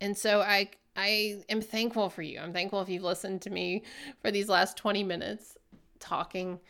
And 0.00 0.16
so 0.16 0.40
I 0.40 0.70
I 0.96 1.42
am 1.48 1.60
thankful 1.60 2.10
for 2.10 2.22
you. 2.22 2.38
I'm 2.38 2.52
thankful 2.52 2.80
if 2.80 2.88
you've 2.88 3.02
listened 3.02 3.42
to 3.42 3.50
me 3.50 3.82
for 4.20 4.30
these 4.30 4.48
last 4.48 4.76
20 4.76 5.02
minutes 5.02 5.56
talking 5.98 6.60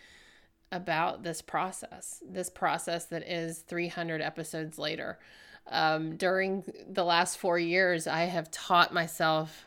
about 0.72 1.22
this 1.22 1.40
process, 1.40 2.22
this 2.28 2.50
process 2.50 3.06
that 3.06 3.22
is 3.22 3.58
300 3.60 4.20
episodes 4.20 4.78
later. 4.78 5.18
Um, 5.66 6.16
during 6.16 6.64
the 6.88 7.04
last 7.04 7.38
four 7.38 7.58
years, 7.58 8.06
I 8.06 8.24
have 8.24 8.50
taught 8.50 8.92
myself 8.92 9.64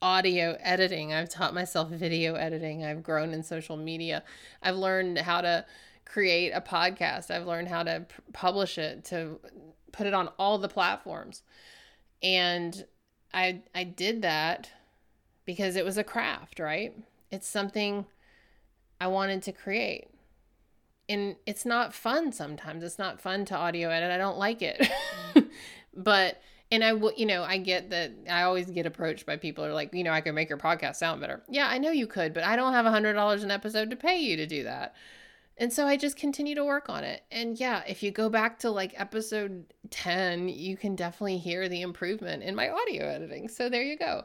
audio 0.00 0.56
editing, 0.60 1.12
I've 1.12 1.28
taught 1.28 1.54
myself 1.54 1.88
video 1.88 2.34
editing, 2.34 2.84
I've 2.84 3.02
grown 3.02 3.32
in 3.32 3.42
social 3.42 3.76
media, 3.76 4.22
I've 4.62 4.76
learned 4.76 5.18
how 5.18 5.40
to 5.40 5.64
create 6.04 6.50
a 6.50 6.60
podcast, 6.60 7.30
I've 7.30 7.46
learned 7.46 7.68
how 7.68 7.82
to 7.82 8.06
p- 8.08 8.22
publish 8.32 8.78
it, 8.78 9.04
to 9.06 9.40
put 9.92 10.06
it 10.06 10.14
on 10.14 10.28
all 10.38 10.58
the 10.58 10.68
platforms. 10.68 11.42
And 12.22 12.84
I 13.32 13.62
I 13.74 13.84
did 13.84 14.22
that 14.22 14.70
because 15.44 15.76
it 15.76 15.84
was 15.84 15.98
a 15.98 16.04
craft, 16.04 16.58
right? 16.58 16.94
It's 17.30 17.48
something 17.48 18.06
I 19.00 19.08
wanted 19.08 19.42
to 19.44 19.52
create. 19.52 20.08
And 21.08 21.36
it's 21.46 21.66
not 21.66 21.92
fun 21.92 22.32
sometimes. 22.32 22.82
It's 22.82 22.98
not 22.98 23.20
fun 23.20 23.44
to 23.46 23.56
audio 23.56 23.90
edit. 23.90 24.10
I 24.10 24.18
don't 24.18 24.38
like 24.38 24.62
it. 24.62 24.80
Mm-hmm. 24.80 25.40
but 26.02 26.40
and 26.70 26.82
I 26.82 26.92
will, 26.94 27.12
you 27.16 27.26
know, 27.26 27.44
I 27.44 27.58
get 27.58 27.90
that 27.90 28.12
I 28.28 28.42
always 28.42 28.70
get 28.70 28.86
approached 28.86 29.26
by 29.26 29.36
people 29.36 29.64
who 29.64 29.70
are 29.70 29.74
like, 29.74 29.92
you 29.94 30.02
know, 30.02 30.12
I 30.12 30.20
can 30.20 30.34
make 30.34 30.48
your 30.48 30.58
podcast 30.58 30.96
sound 30.96 31.20
better. 31.20 31.42
Yeah, 31.48 31.68
I 31.68 31.78
know 31.78 31.90
you 31.90 32.06
could, 32.06 32.34
but 32.34 32.42
I 32.42 32.56
don't 32.56 32.72
have 32.72 32.86
a 32.86 32.90
hundred 32.90 33.14
dollars 33.14 33.44
an 33.44 33.50
episode 33.50 33.90
to 33.90 33.96
pay 33.96 34.18
you 34.18 34.36
to 34.36 34.46
do 34.46 34.64
that. 34.64 34.94
And 35.56 35.72
so 35.72 35.86
I 35.86 35.96
just 35.96 36.16
continue 36.16 36.56
to 36.56 36.64
work 36.64 36.88
on 36.88 37.04
it. 37.04 37.22
And 37.30 37.58
yeah, 37.58 37.82
if 37.86 38.02
you 38.02 38.10
go 38.10 38.28
back 38.28 38.58
to 38.60 38.70
like 38.70 38.98
episode 38.98 39.72
10, 39.90 40.48
you 40.48 40.76
can 40.76 40.96
definitely 40.96 41.38
hear 41.38 41.68
the 41.68 41.82
improvement 41.82 42.42
in 42.42 42.56
my 42.56 42.68
audio 42.68 43.06
editing. 43.06 43.48
So 43.48 43.68
there 43.68 43.84
you 43.84 43.96
go. 43.96 44.24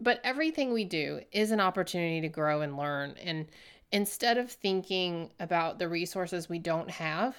But 0.00 0.20
everything 0.22 0.72
we 0.72 0.84
do 0.84 1.20
is 1.32 1.50
an 1.50 1.60
opportunity 1.60 2.20
to 2.20 2.28
grow 2.28 2.60
and 2.60 2.76
learn. 2.76 3.14
And 3.24 3.46
instead 3.94 4.38
of 4.38 4.50
thinking 4.50 5.30
about 5.38 5.78
the 5.78 5.88
resources 5.88 6.48
we 6.48 6.58
don't 6.58 6.90
have 6.90 7.36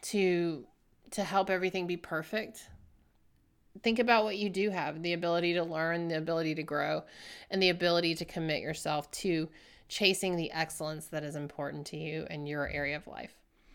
to 0.00 0.64
to 1.10 1.22
help 1.22 1.50
everything 1.50 1.86
be 1.86 1.98
perfect, 1.98 2.68
think 3.82 3.98
about 3.98 4.24
what 4.24 4.38
you 4.38 4.48
do 4.48 4.70
have, 4.70 5.02
the 5.02 5.12
ability 5.12 5.52
to 5.52 5.62
learn, 5.62 6.08
the 6.08 6.16
ability 6.16 6.54
to 6.54 6.62
grow, 6.62 7.04
and 7.50 7.62
the 7.62 7.68
ability 7.68 8.14
to 8.14 8.24
commit 8.24 8.62
yourself 8.62 9.08
to 9.10 9.48
chasing 9.88 10.34
the 10.34 10.50
excellence 10.50 11.06
that 11.08 11.22
is 11.22 11.36
important 11.36 11.86
to 11.86 11.96
you 11.96 12.26
in 12.30 12.46
your 12.46 12.66
area 12.68 12.96
of 12.96 13.06
life. 13.06 13.34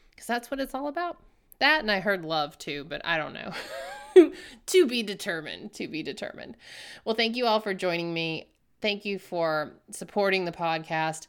Because 0.09 0.25
that's 0.25 0.49
what 0.49 0.59
it's 0.59 0.73
all 0.73 0.87
about. 0.87 1.17
That, 1.59 1.81
and 1.81 1.91
I 1.91 1.99
heard 1.99 2.25
love 2.25 2.57
too, 2.57 2.83
but 2.83 3.05
I 3.05 3.17
don't 3.17 3.33
know. 3.33 3.53
to 4.65 4.87
be 4.87 5.03
determined, 5.03 5.73
to 5.73 5.87
be 5.87 6.01
determined. 6.01 6.57
Well, 7.05 7.15
thank 7.15 7.37
you 7.37 7.45
all 7.45 7.59
for 7.59 7.75
joining 7.75 8.11
me. 8.11 8.47
Thank 8.81 9.05
you 9.05 9.19
for 9.19 9.73
supporting 9.91 10.45
the 10.45 10.51
podcast. 10.51 11.27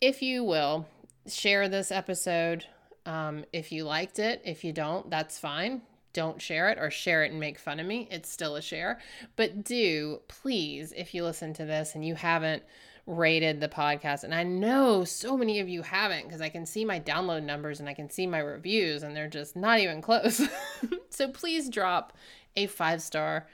If 0.00 0.22
you 0.22 0.44
will, 0.44 0.86
share 1.26 1.68
this 1.68 1.90
episode. 1.90 2.64
Um, 3.04 3.44
if 3.52 3.72
you 3.72 3.84
liked 3.84 4.18
it, 4.18 4.42
if 4.44 4.62
you 4.62 4.72
don't, 4.72 5.10
that's 5.10 5.38
fine. 5.38 5.82
Don't 6.12 6.40
share 6.40 6.70
it 6.70 6.78
or 6.78 6.90
share 6.90 7.24
it 7.24 7.30
and 7.32 7.40
make 7.40 7.58
fun 7.58 7.80
of 7.80 7.86
me. 7.86 8.06
It's 8.10 8.30
still 8.30 8.56
a 8.56 8.62
share. 8.62 9.00
But 9.36 9.64
do, 9.64 10.20
please, 10.28 10.92
if 10.96 11.14
you 11.14 11.24
listen 11.24 11.52
to 11.54 11.64
this 11.64 11.94
and 11.94 12.04
you 12.04 12.14
haven't 12.14 12.62
rated 13.08 13.58
the 13.58 13.68
podcast. 13.68 14.22
And 14.22 14.34
I 14.34 14.42
know 14.42 15.02
so 15.02 15.36
many 15.36 15.60
of 15.60 15.68
you 15.68 15.82
haven't 15.82 16.24
because 16.24 16.42
I 16.42 16.50
can 16.50 16.66
see 16.66 16.84
my 16.84 17.00
download 17.00 17.42
numbers 17.42 17.80
and 17.80 17.88
I 17.88 17.94
can 17.94 18.10
see 18.10 18.26
my 18.26 18.38
reviews 18.38 19.02
and 19.02 19.16
they're 19.16 19.28
just 19.28 19.56
not 19.56 19.80
even 19.80 20.02
close. 20.02 20.46
so 21.10 21.28
please 21.28 21.70
drop 21.70 22.12
a 22.54 22.66
five 22.66 23.00
star 23.00 23.46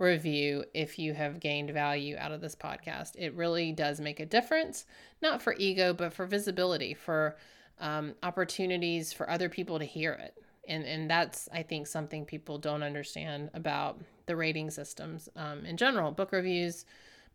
review 0.00 0.64
if 0.74 0.98
you 0.98 1.14
have 1.14 1.40
gained 1.40 1.70
value 1.70 2.16
out 2.18 2.32
of 2.32 2.40
this 2.40 2.56
podcast. 2.56 3.12
It 3.16 3.34
really 3.34 3.70
does 3.72 4.00
make 4.00 4.18
a 4.18 4.26
difference, 4.26 4.86
not 5.22 5.42
for 5.42 5.54
ego, 5.58 5.92
but 5.92 6.12
for 6.12 6.26
visibility, 6.26 6.94
for 6.94 7.36
um, 7.78 8.14
opportunities 8.22 9.12
for 9.12 9.28
other 9.30 9.48
people 9.48 9.78
to 9.78 9.84
hear 9.84 10.12
it. 10.12 10.34
And, 10.66 10.84
and 10.84 11.10
that's, 11.10 11.48
I 11.52 11.62
think, 11.62 11.86
something 11.86 12.24
people 12.24 12.58
don't 12.58 12.82
understand 12.82 13.50
about 13.54 14.00
the 14.26 14.36
rating 14.36 14.70
systems 14.70 15.28
um, 15.36 15.64
in 15.64 15.76
general, 15.76 16.12
book 16.12 16.32
reviews 16.32 16.84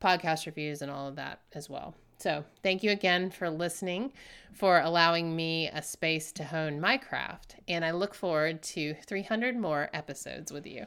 podcast 0.01 0.45
reviews, 0.45 0.81
and 0.81 0.91
all 0.91 1.07
of 1.07 1.15
that 1.15 1.39
as 1.53 1.69
well. 1.69 1.95
So, 2.17 2.45
thank 2.63 2.83
you 2.83 2.91
again 2.91 3.29
for 3.29 3.49
listening, 3.49 4.13
for 4.53 4.79
allowing 4.79 5.35
me 5.35 5.69
a 5.69 5.81
space 5.81 6.31
to 6.33 6.43
hone 6.43 6.79
my 6.79 6.97
craft, 6.97 7.55
and 7.67 7.83
I 7.83 7.91
look 7.91 8.13
forward 8.13 8.61
to 8.63 8.93
300 9.05 9.57
more 9.57 9.89
episodes 9.93 10.51
with 10.51 10.65
you. 10.65 10.85